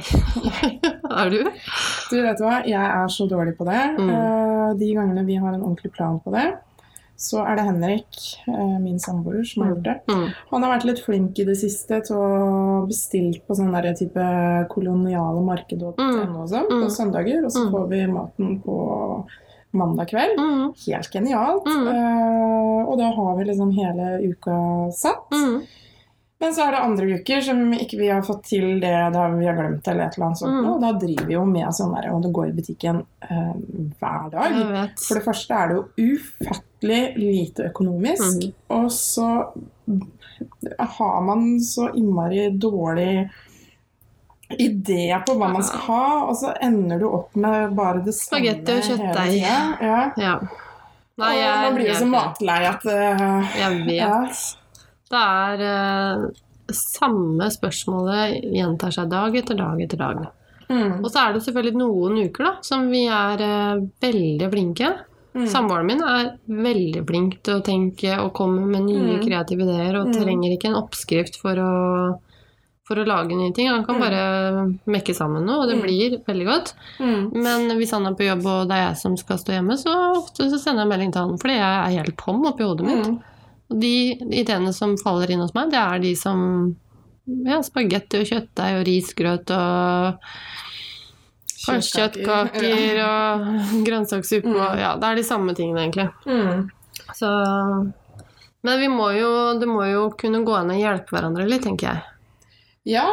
er 1.20 1.30
du? 1.32 1.38
Du, 2.10 2.16
vet 2.22 2.38
du 2.38 2.44
hva? 2.46 2.60
Jeg 2.66 2.80
er 2.80 3.08
så 3.12 3.26
dårlig 3.30 3.56
på 3.58 3.66
det. 3.68 3.82
Mm. 3.98 4.10
Eh, 4.10 4.74
De 4.80 4.90
gangene 4.94 5.24
vi 5.26 5.36
har 5.42 5.52
en 5.54 5.62
ordentlig 5.66 5.92
plan 5.96 6.20
på 6.22 6.30
det, 6.34 6.48
så 7.20 7.42
er 7.44 7.56
det 7.58 7.64
Henrik, 7.66 8.18
min 8.80 8.96
samboer, 9.02 9.42
som 9.44 9.64
har 9.66 9.74
gjort 9.74 9.82
det. 9.84 9.96
Mm. 10.08 10.28
Han 10.52 10.62
har 10.64 10.70
vært 10.78 10.86
litt 10.88 11.02
flink 11.04 11.38
i 11.42 11.44
det 11.44 11.56
siste 11.60 11.98
til 12.06 12.16
å 12.16 12.86
bestille 12.88 13.42
på 13.44 13.56
sånn 13.58 13.74
der 13.74 13.90
type 13.98 14.24
koloniale 14.72 15.42
marked 15.44 15.82
Mm. 15.82 16.36
og 16.40 16.48
sånn 16.48 16.64
Mm. 16.70 16.80
på 16.80 16.88
søndager, 16.94 17.44
og 17.44 17.50
så 17.52 17.66
Mm. 17.66 17.70
får 17.74 17.88
vi 17.90 18.06
maten 18.06 18.62
på 18.64 19.26
mandag 19.74 20.08
kveld. 20.08 20.38
Mm. 20.38 20.72
Helt 20.86 21.10
genialt. 21.12 21.66
Mm. 21.66 21.86
Uh, 21.92 22.88
og 22.90 22.96
da 22.98 23.10
har 23.12 23.36
vi 23.36 23.44
liksom 23.44 23.70
hele 23.76 24.08
uka 24.30 24.56
satt. 24.90 25.28
Mm. 25.30 25.60
Men 26.40 26.54
så 26.56 26.62
er 26.64 26.70
det 26.72 26.78
andre 26.80 27.06
uker 27.20 27.42
som 27.44 27.58
ikke 27.76 27.98
vi 28.00 28.06
har 28.08 28.22
fått 28.24 28.46
til 28.48 28.78
det 28.80 28.94
da 29.12 29.26
vi 29.34 29.44
har 29.44 29.58
glemt 29.58 29.88
eller 29.92 30.06
et 30.06 30.14
eller 30.16 30.26
annet 30.30 30.38
sånt. 30.40 30.54
Mm. 30.56 30.68
Og 30.70 30.78
da 30.80 30.92
driver 31.02 31.26
vi 31.28 31.34
jo 31.36 31.42
med 31.44 31.68
sånn 31.76 31.92
der, 31.98 32.06
og 32.14 32.22
det 32.24 32.30
går 32.32 32.46
i 32.48 32.54
butikken 32.56 33.02
eh, 33.26 33.50
hver 34.00 34.30
dag. 34.32 34.56
For 35.04 35.18
det 35.20 35.24
første 35.26 35.58
er 35.58 35.68
det 35.68 35.76
jo 35.76 36.14
ufattelig 36.16 37.02
lite 37.20 37.68
økonomisk, 37.68 38.46
Mm. 38.48 38.54
og 38.78 38.88
så 38.96 39.28
har 40.96 41.20
man 41.26 41.60
så 41.60 41.90
innmari 41.94 42.46
dårlig 42.56 43.28
idé 44.58 45.04
på 45.26 45.34
hva 45.38 45.50
man 45.52 45.62
skal 45.62 45.80
ha, 45.86 46.06
og 46.30 46.36
så 46.40 46.54
ender 46.64 46.98
du 46.98 47.06
opp 47.10 47.36
med 47.38 47.74
bare 47.76 48.00
det 48.06 48.14
samme 48.16 48.40
Spagetti 48.40 48.72
og 48.78 48.88
kjøttdeig. 48.88 49.34
tiden. 49.36 49.76
Ja. 49.84 50.00
Ja. 50.16 50.32
Nei, 51.20 51.34
jeg 51.36 51.50
og 51.52 51.60
man 51.66 51.76
blir 51.76 51.90
jo 51.92 51.98
så 52.00 52.08
matlei 52.08 52.58
at 52.64 52.86
uh, 52.88 53.58
Jeg 53.60 53.84
vet. 53.84 53.94
ja. 54.00 54.16
Det 55.10 55.18
er 55.20 55.62
eh, 55.66 56.26
samme 56.76 57.48
spørsmålet 57.50 58.44
gjentar 58.54 58.92
seg 58.94 59.08
dag 59.10 59.34
etter 59.40 59.58
dag 59.58 59.80
etter 59.82 59.98
dag. 59.98 60.20
Mm. 60.70 61.00
Og 61.02 61.08
så 61.10 61.24
er 61.24 61.32
det 61.34 61.42
selvfølgelig 61.42 61.80
noen 61.80 62.18
uker 62.28 62.46
da, 62.46 62.52
som 62.62 62.84
vi 62.92 63.06
er 63.10 63.42
eh, 63.42 63.80
veldig 64.04 64.50
flinke. 64.52 64.92
Mm. 65.34 65.46
Samboeren 65.50 65.86
min 65.86 66.00
er 66.02 66.32
veldig 66.46 67.02
flink 67.06 67.36
til 67.46 67.58
å 67.58 67.62
tenke 67.66 68.16
og 68.22 68.32
komme 68.38 68.62
med 68.70 68.82
nye 68.86 69.16
Mm. 69.18 69.24
kreative 69.26 69.62
ideer, 69.66 69.98
og 70.00 70.08
Mm. 70.08 70.14
trenger 70.22 70.50
ikke 70.56 70.68
en 70.70 70.78
oppskrift 70.82 71.36
for 71.42 71.54
å, 71.54 72.18
for 72.86 72.96
å 72.98 73.06
lage 73.06 73.34
nye 73.38 73.52
ting. 73.54 73.68
Han 73.70 73.84
kan 73.84 73.94
Mm. 73.96 74.00
bare 74.00 74.22
mekke 74.90 75.14
sammen 75.14 75.44
noe, 75.46 75.62
og 75.62 75.68
det 75.68 75.76
Mm. 75.78 75.82
blir 75.82 76.18
veldig 76.26 76.46
godt. 76.46 76.72
Mm. 76.98 77.32
Men 77.42 77.76
hvis 77.78 77.90
han 77.92 78.06
er 78.06 78.14
på 78.14 78.26
jobb 78.26 78.46
og 78.46 78.68
det 78.68 78.76
er 78.78 78.88
jeg 78.90 78.96
som 78.98 79.16
skal 79.16 79.38
stå 79.38 79.52
hjemme, 79.58 79.74
så 79.78 79.92
ofte 80.16 80.50
så 80.50 80.58
sender 80.58 80.82
jeg 80.86 80.88
melding 80.98 81.12
til 81.12 81.22
han, 81.22 81.38
fordi 81.38 81.54
jeg 81.58 81.98
er 81.98 81.98
helt 82.02 82.16
tom 82.16 82.42
oppi 82.46 82.62
hodet 82.64 82.86
mitt. 82.86 83.20
Og 83.70 83.78
de 83.80 83.94
ideene 84.34 84.72
som 84.74 84.96
faller 84.98 85.30
inn 85.30 85.42
hos 85.44 85.54
meg, 85.54 85.70
det 85.70 85.78
er 85.80 86.02
de 86.02 86.14
som 86.18 86.40
ja, 87.46 87.60
spagetti 87.62 88.20
og 88.20 88.26
kjøttdeig 88.26 88.80
og 88.80 88.84
risgrøt 88.88 89.52
og 89.54 90.18
kanskje 91.60 92.00
kjøttkaker 92.00 93.00
og 93.04 93.48
grønnsakssuppe 93.86 94.50
og 94.50 94.60
Mm. 94.60 94.78
Ja, 94.80 94.94
det 94.98 95.08
er 95.08 95.20
de 95.20 95.26
samme 95.26 95.54
tingene, 95.54 95.86
egentlig. 95.86 96.08
Mm. 96.26 96.70
Så 97.14 97.30
Men 98.62 98.80
vi 98.80 98.88
må 98.92 99.10
jo, 99.16 99.58
det 99.58 99.68
må 99.68 99.86
jo 99.88 100.10
kunne 100.20 100.42
gå 100.44 100.52
an 100.52 100.72
å 100.74 100.76
hjelpe 100.76 101.14
hverandre 101.14 101.46
litt, 101.48 101.62
tenker 101.64 101.86
jeg. 101.86 102.02
Ja, 102.96 103.06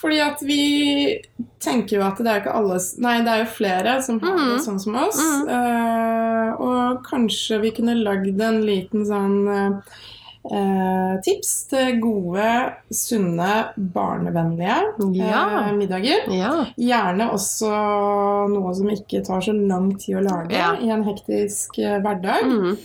fordi 0.00 0.20
at 0.24 0.40
vi 0.42 1.20
tenker 1.60 1.98
jo 1.98 2.02
at 2.06 2.16
det 2.18 2.26
er 2.32 2.40
ikke 2.40 2.54
alle 2.56 2.78
Nei, 3.04 3.18
det 3.24 3.28
er 3.34 3.42
jo 3.44 3.50
flere 3.58 4.02
som 4.02 4.20
har 4.20 4.32
Mhm. 4.36 4.56
det 4.56 4.64
sånn 4.64 4.80
som 4.80 4.96
oss. 4.96 5.18
Mm. 5.20 5.48
Uh, 5.48 6.50
og 6.60 7.04
kanskje 7.04 7.60
vi 7.60 7.70
kunne 7.76 7.94
lagd 8.02 8.40
en 8.40 8.62
liten 8.64 9.04
sånn 9.06 9.82
eh, 10.50 11.18
tips 11.20 11.50
til 11.68 11.98
gode, 12.00 12.72
sunne, 12.96 13.74
barnevennlige 13.76 14.78
Ja. 15.18 15.42
eh, 15.68 15.72
middager. 15.76 16.24
Ja. 16.32 16.64
Gjerne 16.78 17.26
også 17.34 18.48
noe 18.48 18.72
som 18.74 18.88
ikke 18.88 19.20
tar 19.26 19.40
så 19.44 19.52
lang 19.52 19.92
tid 19.98 20.16
å 20.16 20.22
lage 20.24 20.52
Ja. 20.56 20.72
i 20.80 20.88
en 20.88 21.04
hektisk 21.04 21.76
hverdag. 21.76 22.42
Mm. 22.44 22.78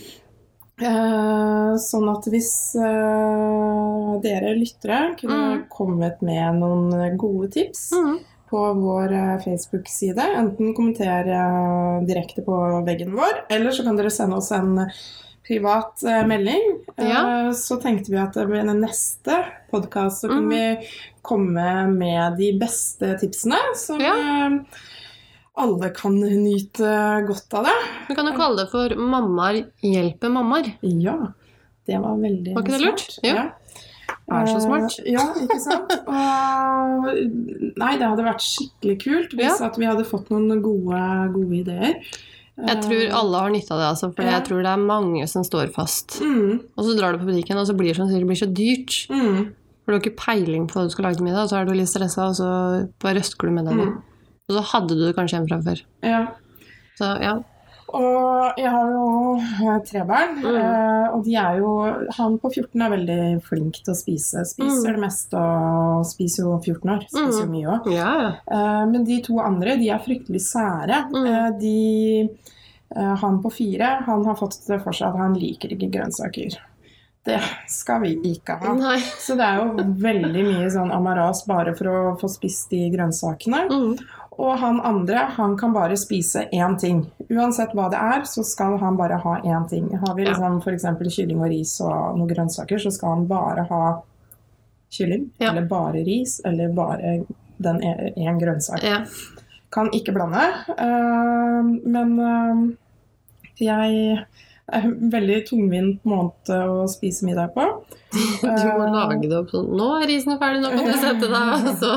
Eh, 0.76 1.72
sånn 1.80 2.08
at 2.12 2.26
hvis 2.28 2.50
eh, 2.76 4.16
dere 4.20 4.50
lyttere 4.58 5.16
kunne 5.16 5.38
Mm. 5.56 5.62
kommet 5.72 6.20
med 6.20 6.58
noen 6.60 7.16
gode 7.16 7.48
tips 7.54 7.92
Mm. 7.96 8.18
på 8.50 8.60
vår 8.76 9.10
eh, 9.12 9.38
Facebook-side, 9.42 10.20
enten 10.36 10.74
kommentere 10.76 11.32
eh, 11.32 12.04
direkte 12.04 12.44
på 12.44 12.84
veggen 12.84 13.12
vår, 13.16 13.46
eller 13.48 13.70
så 13.70 13.84
kan 13.84 13.96
dere 13.96 14.10
sende 14.10 14.36
oss 14.36 14.52
en 14.52 14.90
privat 15.48 16.02
melding. 16.26 16.80
Eh, 16.98 17.08
Ja. 17.08 17.50
Så 17.52 17.80
tenkte 17.80 18.10
vi 18.10 18.18
at 18.18 18.36
i 18.36 18.44
den 18.44 18.80
neste 18.82 19.46
podkast 19.72 20.20
så 20.24 20.28
kan 20.28 20.44
Mm. 20.44 20.50
vi 20.50 20.88
komme 21.22 21.88
med 21.96 22.36
de 22.36 22.52
beste 22.58 23.16
tipsene, 23.18 23.56
som 23.76 23.98
Ja. 23.98 24.14
Eh, 25.56 25.62
alle 25.62 25.90
kan 25.96 26.14
nyte 26.20 27.26
godt 27.26 27.54
av 27.54 27.64
det. 27.64 27.76
Vi 28.08 28.14
kan 28.14 28.26
jo 28.26 28.32
kalle 28.36 28.56
det 28.64 28.70
for 28.70 28.88
'Mammaer 28.88 29.64
hjelper 29.82 30.28
mammaer'. 30.30 30.74
Ja, 30.82 31.32
det 31.86 32.00
var 32.02 32.16
veldig 32.16 32.54
Var 32.54 32.62
ikke 32.62 32.72
det 32.78 32.80
lurt? 32.80 33.00
smart. 33.00 33.24
Ja. 33.24 33.34
Ja. 33.34 34.42
Er 34.42 34.46
så 34.46 34.60
smart. 34.60 34.98
Eh, 35.04 35.12
ja, 35.12 35.22
ikke 35.34 35.60
sant? 35.60 35.92
Og, 36.06 37.10
nei, 37.78 37.92
det 37.98 38.06
hadde 38.08 38.24
vært 38.26 38.42
skikkelig 38.42 38.96
kult 39.02 39.34
hvis 39.38 39.60
at 39.62 39.76
vi 39.78 39.86
hadde 39.86 40.04
fått 40.04 40.30
noen 40.30 40.60
gode, 40.62 41.32
gode 41.34 41.60
ideer. 41.62 41.94
Jeg 42.56 42.80
tror 42.82 43.12
alle 43.12 43.40
har 43.44 43.50
nytte 43.52 43.70
av 43.74 43.78
det, 43.82 43.88
altså, 43.92 44.08
for 44.16 44.22
Ja. 44.24 44.30
jeg 44.38 44.44
tror 44.48 44.62
det 44.62 44.72
er 44.72 44.76
mange 44.80 45.28
som 45.28 45.42
står 45.44 45.68
fast. 45.74 46.20
mm, 46.22 46.60
Og 46.78 46.84
så 46.84 46.96
drar 46.96 47.12
du 47.12 47.18
på 47.18 47.26
butikken, 47.28 47.56
og 47.58 47.66
så 47.66 47.76
blir 47.76 47.92
det 47.92 47.96
sånn, 47.96 48.08
det 48.10 48.26
blir 48.26 48.34
så 48.34 48.52
dyrt. 48.52 49.06
mm, 49.10 49.52
For 49.84 49.92
du 49.92 49.98
har 49.98 50.00
ikke 50.00 50.16
peiling 50.16 50.66
på 50.66 50.74
hva 50.80 50.84
du 50.84 50.90
skal 50.90 51.04
lage 51.04 51.16
til 51.16 51.24
middag, 51.26 51.42
og 51.44 51.50
så 51.50 51.60
er 51.60 51.64
du 51.66 51.72
litt 51.74 51.86
stressa, 51.88 52.28
og 52.28 52.34
så 52.34 52.88
bare 52.98 53.14
røsker 53.20 53.46
du 53.46 53.50
med 53.52 53.66
deg 53.66 53.74
mm. 53.74 54.02
Og 54.48 54.54
så 54.56 54.62
hadde 54.72 54.94
du 54.94 55.04
det 55.06 55.14
kanskje 55.16 55.38
hjemme 55.40 55.50
fra 55.50 55.60
før. 55.66 55.80
Ja. 56.06 56.24
Så 56.98 57.12
ja. 57.22 57.34
Og 57.96 58.58
jeg 58.58 58.70
har 58.70 58.88
jo 58.90 59.80
tre 59.86 60.00
barn, 60.06 60.32
Mm. 60.42 60.56
eh, 60.58 61.08
og 61.14 61.24
de 61.24 61.34
er 61.36 61.58
jo 61.58 61.70
Han 62.16 62.38
på 62.38 62.50
14 62.52 62.82
er 62.82 62.90
veldig 62.90 63.42
flink 63.46 63.74
til 63.84 63.92
å 63.94 63.96
spise. 63.96 64.44
Spiser 64.44 64.90
Mm. 64.90 64.94
det 64.94 65.02
meste 65.04 65.34
og 65.38 66.04
spiser 66.06 66.42
jo 66.44 66.58
14 66.60 66.90
år. 66.90 67.04
Spiser 67.08 67.42
jo 67.42 67.46
Mm. 67.46 67.52
mye 67.52 67.80
òg. 67.80 67.86
Eh, 68.50 68.86
Men 68.86 69.04
de 69.04 69.20
to 69.22 69.38
andre 69.40 69.76
de 69.76 69.88
er 69.90 69.98
fryktelig 69.98 70.40
sære. 70.42 71.10
Mm. 71.12 71.26
Eh, 71.26 71.50
De, 71.60 72.30
eh, 72.96 73.14
han 73.16 73.42
på 73.42 73.52
fire 73.52 74.02
han 74.04 74.24
har 74.24 74.34
fått 74.34 74.66
det 74.66 74.82
for 74.82 74.92
seg 74.92 75.08
at 75.08 75.16
han 75.16 75.34
liker 75.34 75.68
ikke 75.70 75.90
grønnsaker. 75.90 76.56
Det 77.24 77.40
skal 77.68 78.00
vi 78.02 78.16
ikke 78.22 78.58
ha. 78.60 78.72
Nei. 78.74 78.98
Så 78.98 79.36
det 79.36 79.40
er 79.46 79.58
jo 79.58 79.74
veldig 79.76 80.44
mye 80.44 80.70
sånn 80.70 80.92
amaras 80.92 81.44
bare 81.46 81.74
for 81.76 81.86
å 81.86 82.20
få 82.20 82.28
spist 82.30 82.68
de 82.70 82.88
grønnsakene. 82.90 83.68
Mm. 83.68 83.98
Og 84.38 84.58
han 84.60 84.80
andre 84.84 85.22
han 85.36 85.54
kan 85.56 85.72
bare 85.72 85.96
spise 85.96 86.42
én 86.52 86.74
ting. 86.80 86.98
Uansett 87.30 87.72
hva 87.74 87.86
det 87.90 87.96
er, 87.98 88.24
så 88.28 88.44
skal 88.44 88.76
han 88.82 88.96
bare 88.98 89.16
ha 89.22 89.36
én 89.40 89.68
ting. 89.70 89.86
Har 90.02 90.14
vi 90.14 90.24
Ja. 90.24 90.30
liksom 90.34 90.58
f.eks. 90.60 90.84
kylling 91.16 91.40
og 91.40 91.48
ris 91.48 91.80
og 91.80 92.18
noen 92.18 92.28
grønnsaker, 92.28 92.78
så 92.78 92.92
skal 92.92 93.08
han 93.14 93.26
bare 93.26 93.64
ha 93.70 94.02
kylling. 94.92 95.30
Ja. 95.38 95.50
Eller 95.50 95.64
bare 95.70 96.04
ris, 96.04 96.40
eller 96.44 96.68
bare 96.76 97.24
den 97.58 97.80
én 97.80 98.38
grønnsak. 98.40 98.82
Ja. 98.84 99.04
Kan 99.72 99.88
ikke 99.92 100.12
blande. 100.14 100.44
eh, 100.78 101.62
men 101.84 102.18
eh, 102.20 102.76
jeg 103.64 104.18
er 104.72 104.82
en 104.82 105.10
veldig 105.10 105.40
tungvint 105.48 106.04
måned 106.04 106.50
å 106.50 106.86
spise 106.90 107.24
middag 107.24 107.54
på. 107.54 107.64
Du 108.42 108.68
må 108.78 108.86
lage 108.92 109.28
det 109.28 109.36
opp 109.38 109.50
sånn 109.54 109.72
Nå 109.76 109.88
er 110.00 110.06
risen 110.10 110.38
ferdig, 110.40 110.62
nå 110.64 110.70
kan 110.74 110.86
du 110.88 110.96
sette 111.00 111.32
deg. 111.32 111.66
Og 111.70 111.74
så 111.82 111.92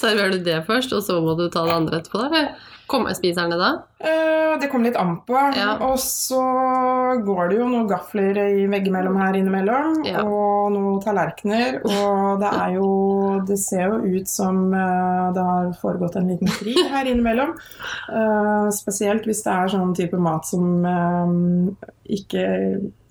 serverer 0.00 0.36
du 0.36 0.44
det 0.46 0.60
først, 0.68 0.92
og 0.96 1.02
så 1.06 1.20
må 1.24 1.36
du 1.38 1.46
ta 1.52 1.64
det 1.68 1.78
andre 1.80 2.00
etterpå, 2.02 2.26
Der. 2.34 2.52
Kommer 2.90 3.14
spiserne 3.14 3.54
da? 3.54 3.68
Eh, 4.02 4.56
det 4.58 4.66
kommer 4.66 4.88
litt 4.88 4.96
an 4.98 5.12
på. 5.22 5.36
Ja. 5.54 5.76
Og 5.86 5.94
så 6.02 6.40
går 7.22 7.52
det 7.52 7.58
jo 7.60 7.68
noen 7.70 7.86
gafler 7.86 8.34
i 8.42 8.64
veggimellom 8.66 9.14
her 9.20 9.36
innimellom, 9.38 10.00
Ja. 10.08 10.24
og 10.26 10.72
noen 10.74 10.98
tallerkener. 11.04 11.78
Og 11.86 12.40
det 12.42 12.50
er 12.50 12.74
jo 12.74 12.88
Det 13.46 13.58
ser 13.62 13.92
jo 13.94 14.18
ut 14.18 14.26
som 14.28 14.74
eh, 14.74 15.30
det 15.36 15.44
har 15.52 15.70
foregått 15.80 16.16
en 16.18 16.32
liten 16.32 16.50
krig 16.50 16.82
her 16.90 17.06
innimellom. 17.06 17.54
Eh, 18.10 18.66
spesielt 18.74 19.22
hvis 19.30 19.44
det 19.46 19.54
er 19.54 19.70
sånn 19.70 19.94
type 19.94 20.18
mat 20.18 20.50
som 20.50 20.84
eh, 20.84 21.30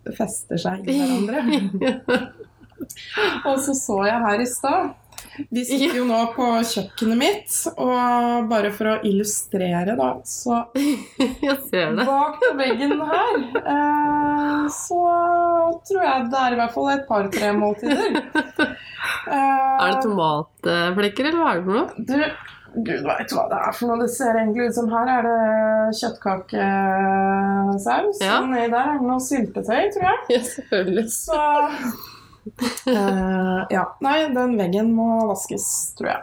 ikke 0.09 0.17
fester 0.23 0.57
seg 0.65 0.89
i 0.89 0.97
hverandre. 0.99 2.19
Og 3.49 3.59
så 3.61 3.73
så 3.77 3.97
jeg 4.07 4.21
her 4.23 4.39
i 4.41 4.45
stad 4.47 4.89
Vi 5.51 5.63
sitter 5.67 5.97
jo 5.99 6.05
nå 6.07 6.19
på 6.35 6.45
kjøkkenet 6.67 7.19
mitt, 7.19 7.55
og 7.79 8.47
bare 8.49 8.71
for 8.75 8.89
å 8.91 8.95
illustrere, 9.07 9.93
da, 9.99 10.07
så 10.27 10.61
Jeg 10.75 11.55
ser 11.69 11.93
det. 11.95 12.05
Bak 12.07 12.39
på 12.41 12.49
veggen 12.59 12.95
her 13.07 13.37
eh, 13.61 14.65
så 14.75 14.99
tror 15.87 16.03
jeg 16.07 16.27
det 16.33 16.41
er 16.43 16.55
i 16.55 16.59
hvert 16.59 16.75
fall 16.75 16.89
et 16.95 17.05
par-tre 17.07 17.51
måltider. 17.55 18.19
Eh, 19.29 19.75
Er 19.79 19.93
det 19.93 20.01
tomatflekker, 20.03 21.29
eller 21.29 21.39
hva 21.43 21.51
er 21.53 21.59
det 21.59 21.65
for 21.67 21.75
noe? 21.77 21.87
Du, 22.09 22.17
gud 22.87 23.03
veit 23.07 23.29
hva 23.35 23.43
det 23.51 23.59
er 23.67 23.73
for 23.77 23.85
noe. 23.89 23.99
Det 24.03 24.09
ser 24.13 24.33
egentlig 24.39 24.63
ut 24.69 24.75
som 24.77 24.87
her 24.93 25.07
er 25.15 25.21
det 25.27 25.41
kjøttkakesaus. 25.99 28.17
Ja. 28.23 28.35
Og 28.41 28.47
nedi 28.53 28.69
der 28.73 28.85
er 28.93 28.97
det 28.99 29.07
noe 29.09 29.21
syltetøy, 29.23 29.83
tror 29.95 30.05
jeg. 30.09 30.19
Ja, 30.35 30.41
selvfølgelig. 30.53 31.07
Så 31.13 31.37
uh, 32.89 33.59
Ja. 33.73 33.83
Nei, 34.05 34.17
den 34.35 34.51
veggen 34.59 34.87
må 34.97 35.07
vaskes, 35.29 35.65
tror 35.99 36.09
jeg. 36.13 36.21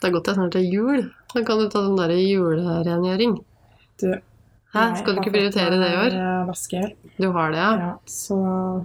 Det 0.00 0.06
er 0.08 0.14
godt 0.16 0.28
er 0.32 0.36
snart 0.38 0.56
er 0.56 0.64
jul. 0.64 0.98
Da 1.34 1.38
kan 1.46 1.56
du 1.60 1.64
ta 1.70 1.78
sånn 1.84 1.98
der 2.00 2.12
julerengjøring. 2.16 3.34
Du, 4.00 4.08
Hæ, 4.70 4.80
Nei, 4.86 4.98
skal 5.00 5.12
du 5.16 5.20
ikke 5.20 5.32
prioritere 5.34 5.76
det 5.80 5.88
i 5.90 5.96
år? 5.98 6.12
eh, 6.14 6.42
Vaskehjelp. 6.46 6.94
Du 7.20 7.26
har 7.34 7.48
det, 7.50 7.58
ja? 7.58 7.70
Ja, 7.74 7.92
så 8.06 8.36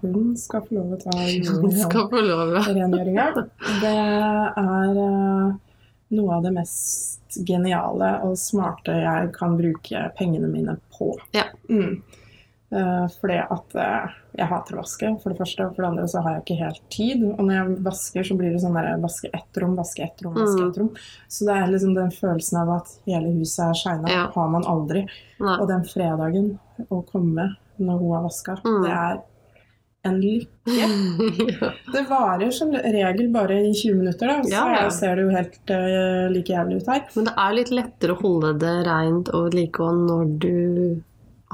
hun 0.02 0.34
skal 0.38 0.62
få 0.66 0.74
lov 0.80 0.98
til 0.98 0.98
å 0.98 1.00
ta 1.14 1.18
julerengjøringa. 1.30 3.26
Det 3.84 3.94
er 3.94 4.94
eh, 5.06 5.46
noe 6.12 6.36
av 6.36 6.44
det 6.44 6.52
mest 6.54 7.38
geniale 7.48 8.22
og 8.24 8.38
smarte 8.38 8.94
jeg 9.02 9.32
kan 9.34 9.58
bruke 9.58 10.12
pengene 10.18 10.48
mine 10.52 10.78
på. 10.98 11.16
Ja. 11.34 11.44
Mm. 11.70 12.02
Uh, 12.76 13.06
fordi 13.22 13.38
at 13.40 13.76
uh, 13.78 14.14
jeg 14.36 14.48
hater 14.50 14.76
å 14.76 14.82
vaske, 14.82 15.10
for 15.22 15.32
det 15.32 15.38
første. 15.40 15.64
Og 15.68 15.76
for 15.76 15.84
det 15.86 15.90
andre 15.92 16.08
så 16.12 16.22
har 16.26 16.34
jeg 16.36 16.44
ikke 16.44 16.58
helt 16.64 16.82
tid. 16.92 17.22
Og 17.24 17.40
når 17.46 17.54
jeg 17.56 17.76
vasker, 17.86 18.24
så 18.28 18.36
blir 18.40 18.52
det 18.52 18.62
sånn 18.64 18.76
der 18.76 18.98
vaske 19.04 19.30
ett 19.38 19.60
rom, 19.62 19.76
vaske 19.78 20.04
ett 20.04 20.24
rom, 20.26 20.34
vaske 20.36 20.62
Mm. 20.62 20.70
ett 20.72 20.78
rom. 20.82 20.90
Så 21.30 21.46
det 21.46 21.56
er 21.56 21.68
liksom 21.72 21.94
den 21.96 22.12
følelsen 22.12 22.58
av 22.62 22.70
at 22.78 22.88
hele 23.06 23.32
huset 23.38 23.64
er 23.70 23.74
shina, 23.80 24.10
Ja. 24.12 24.26
har 24.36 24.50
man 24.50 24.64
aldri. 24.66 25.06
Nei. 25.40 25.58
Og 25.62 25.68
den 25.70 25.84
fredagen 25.84 26.60
å 26.90 27.06
komme 27.06 27.56
når 27.80 28.00
hun 28.00 28.12
har 28.12 28.24
vaska, 28.24 28.58
Mm. 28.66 28.84
det 28.84 28.92
er 28.92 29.22
en 30.06 30.20
lykke. 30.22 30.52
ja. 30.80 31.72
Det 31.94 32.04
varer 32.10 32.52
som 32.56 32.72
regel 32.74 33.28
bare 33.34 33.58
i 33.68 33.72
20 33.74 33.96
minutter, 34.00 34.28
da. 34.32 34.38
Så 34.44 34.54
Ja, 34.54 34.64
ja. 34.84 34.90
ser 34.94 35.16
det 35.20 35.26
jo 35.26 35.34
helt 35.34 35.74
uh, 35.74 36.28
like 36.34 36.54
jævlig 36.54 36.78
ut 36.82 36.88
her. 36.94 37.04
Men 37.16 37.28
det 37.30 37.34
er 37.46 37.58
litt 37.60 37.74
lettere 37.74 38.16
å 38.16 38.22
holde 38.22 38.54
det 38.62 38.76
rent 38.88 39.30
og 39.34 39.50
vedlikehold 39.50 40.06
når 40.10 40.32
du 40.46 40.56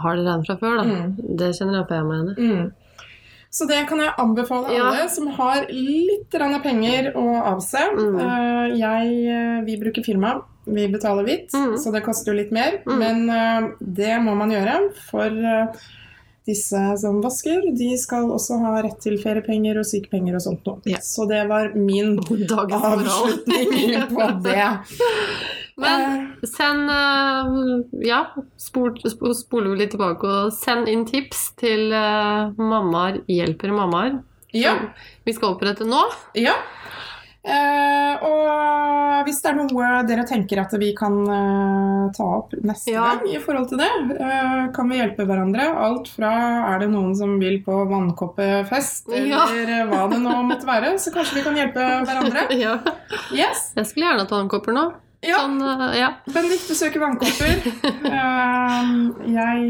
har 0.01 0.15
det 0.17 0.25
rent 0.27 0.47
fra 0.47 0.55
før, 0.61 0.77
da. 0.81 0.85
Mm. 0.87 1.35
Det 1.41 1.49
kjenner 1.57 1.79
jeg 1.81 1.89
på 1.89 1.97
jeg 1.99 2.07
mener. 2.11 2.39
Mm. 2.39 2.69
Så 3.51 3.65
det 3.67 3.81
kan 3.89 3.99
jeg 3.99 4.13
anbefale 4.23 4.77
alle 4.79 5.07
som 5.11 5.25
har 5.35 5.65
litt 5.75 6.37
penger 6.63 7.11
å 7.19 7.25
avse. 7.51 7.81
Mm. 7.97 8.15
Uh, 8.15 8.67
jeg, 8.79 9.17
eh, 9.27 9.57
vi 9.67 9.75
bruker 9.81 10.05
firma, 10.07 10.37
vi 10.65 10.85
betaler 10.87 11.27
hvitt, 11.27 11.51
Mm. 11.51 11.75
så 11.77 11.91
det 11.91 12.03
koster 12.05 12.31
jo 12.31 12.37
litt 12.39 12.51
mer. 12.55 12.79
Mm. 12.87 12.99
Men 12.99 13.73
det 13.81 14.13
må 14.23 14.37
man 14.39 14.53
gjøre, 14.55 14.77
for 15.09 15.35
disse 16.47 16.80
som 16.97 17.19
vasker, 17.21 17.67
de 17.77 17.89
skal 18.01 18.32
også 18.34 18.58
ha 18.63 18.80
rett 18.82 18.97
til 19.04 19.17
feriepenger 19.21 19.77
og 19.82 19.86
sykepenger 19.88 20.38
og 20.39 20.45
sånt 20.45 20.65
noe. 20.67 20.82
Ja. 20.89 21.01
Så 21.06 21.27
det 21.30 21.43
var 21.51 21.73
min 21.77 22.15
Dagens 22.51 22.88
avslutning 22.93 24.08
på 24.10 24.30
det. 24.45 24.69
Men 25.82 26.01
Eh, 26.41 26.45
send 26.49 26.89
eh, 26.91 28.08
Ja, 28.08 28.19
spol, 28.60 28.93
spol, 29.10 29.34
spoler 29.38 29.71
vi 29.73 29.84
litt 29.84 29.93
tilbake 29.95 30.27
og 30.27 30.51
send 30.54 30.89
inn 30.91 31.06
tips 31.10 31.51
til 31.62 31.93
eh, 31.95 32.51
mammaer 32.58 33.21
hjelper 33.32 33.73
mammaer. 33.75 34.19
ja. 34.54 34.75
Vi 35.25 35.34
skal 35.38 35.54
opprette 35.56 35.86
nå. 35.88 36.01
Ja. 36.36 36.58
Eh, 37.41 38.21
og 38.21 39.25
hvis 39.25 39.39
det 39.41 39.49
er 39.49 39.56
noe 39.58 39.91
dere 40.06 40.23
tenker 40.30 40.60
at 40.62 40.73
vi 40.77 40.91
kan 40.97 41.15
uh, 41.25 42.12
ta 42.13 42.25
opp 42.38 42.54
neste 42.62 42.93
Ja. 42.93 43.15
gang 43.15 43.32
i 43.34 43.39
forhold 43.41 43.69
til 43.71 43.82
det, 43.82 43.89
uh, 44.19 44.67
kan 44.75 44.89
vi 44.89 44.99
hjelpe 44.99 45.25
hverandre. 45.25 45.65
Alt 45.73 46.12
fra 46.13 46.32
er 46.73 46.84
det 46.84 46.91
noen 46.93 47.15
som 47.17 47.39
vil 47.41 47.62
på 47.65 47.80
vannkoppefest, 47.89 49.10
Ja. 49.17 49.47
eller 49.49 49.89
hva 49.89 50.04
det 50.12 50.21
nå 50.21 50.36
måtte 50.49 50.69
være, 50.69 50.93
så 51.01 51.13
kanskje 51.15 51.39
vi 51.39 51.45
kan 51.47 51.58
hjelpe 51.58 51.88
hverandre. 52.06 52.45
ja. 52.65 52.75
Yes. 53.34 53.71
Jeg 53.77 53.89
skulle 53.89 54.10
gjerne 54.10 54.25
hatt 54.25 54.36
vannkopper 54.38 54.77
nå. 54.77 54.86
Ja. 55.21 55.38
Sånn, 55.43 55.60
ja. 55.93 56.15
Benedicte 56.34 56.73
søker 56.77 57.01
vannkopper. 57.04 57.60
Jeg 59.32 59.67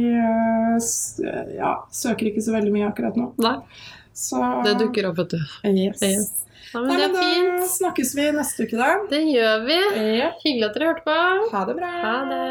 ja, 1.57 1.71
søker 1.91 2.29
ikke 2.29 2.43
så 2.43 2.53
veldig 2.55 2.71
mye 2.71 2.87
akkurat 2.87 3.19
nå. 3.19 3.33
Nei, 3.43 3.57
Så 4.15 4.39
det 4.63 4.77
dukker 4.79 5.09
opp, 5.09 5.19
vet 5.19 5.35
du. 5.35 5.41
Yes. 5.67 5.99
Yes. 6.07 6.31
Ja, 6.73 6.79
men 6.81 6.87
Nei, 6.87 6.97
det 7.01 7.07
men 7.11 7.15
er 7.15 7.21
da 7.21 7.57
fint. 7.59 7.71
snakkes 7.75 8.13
vi 8.15 8.25
neste 8.31 8.63
uke, 8.67 8.77
da. 8.79 8.91
Det 9.11 9.21
gjør 9.27 9.65
vi. 9.67 9.79
Ja. 10.17 10.29
Hyggelig 10.43 10.69
at 10.69 10.77
dere 10.77 10.91
hørte 10.93 11.03
på. 11.07 11.17
Ha 11.51 11.63
det 11.67 11.75
bra. 11.81 11.89
Ha 12.05 12.13
det. 12.29 12.43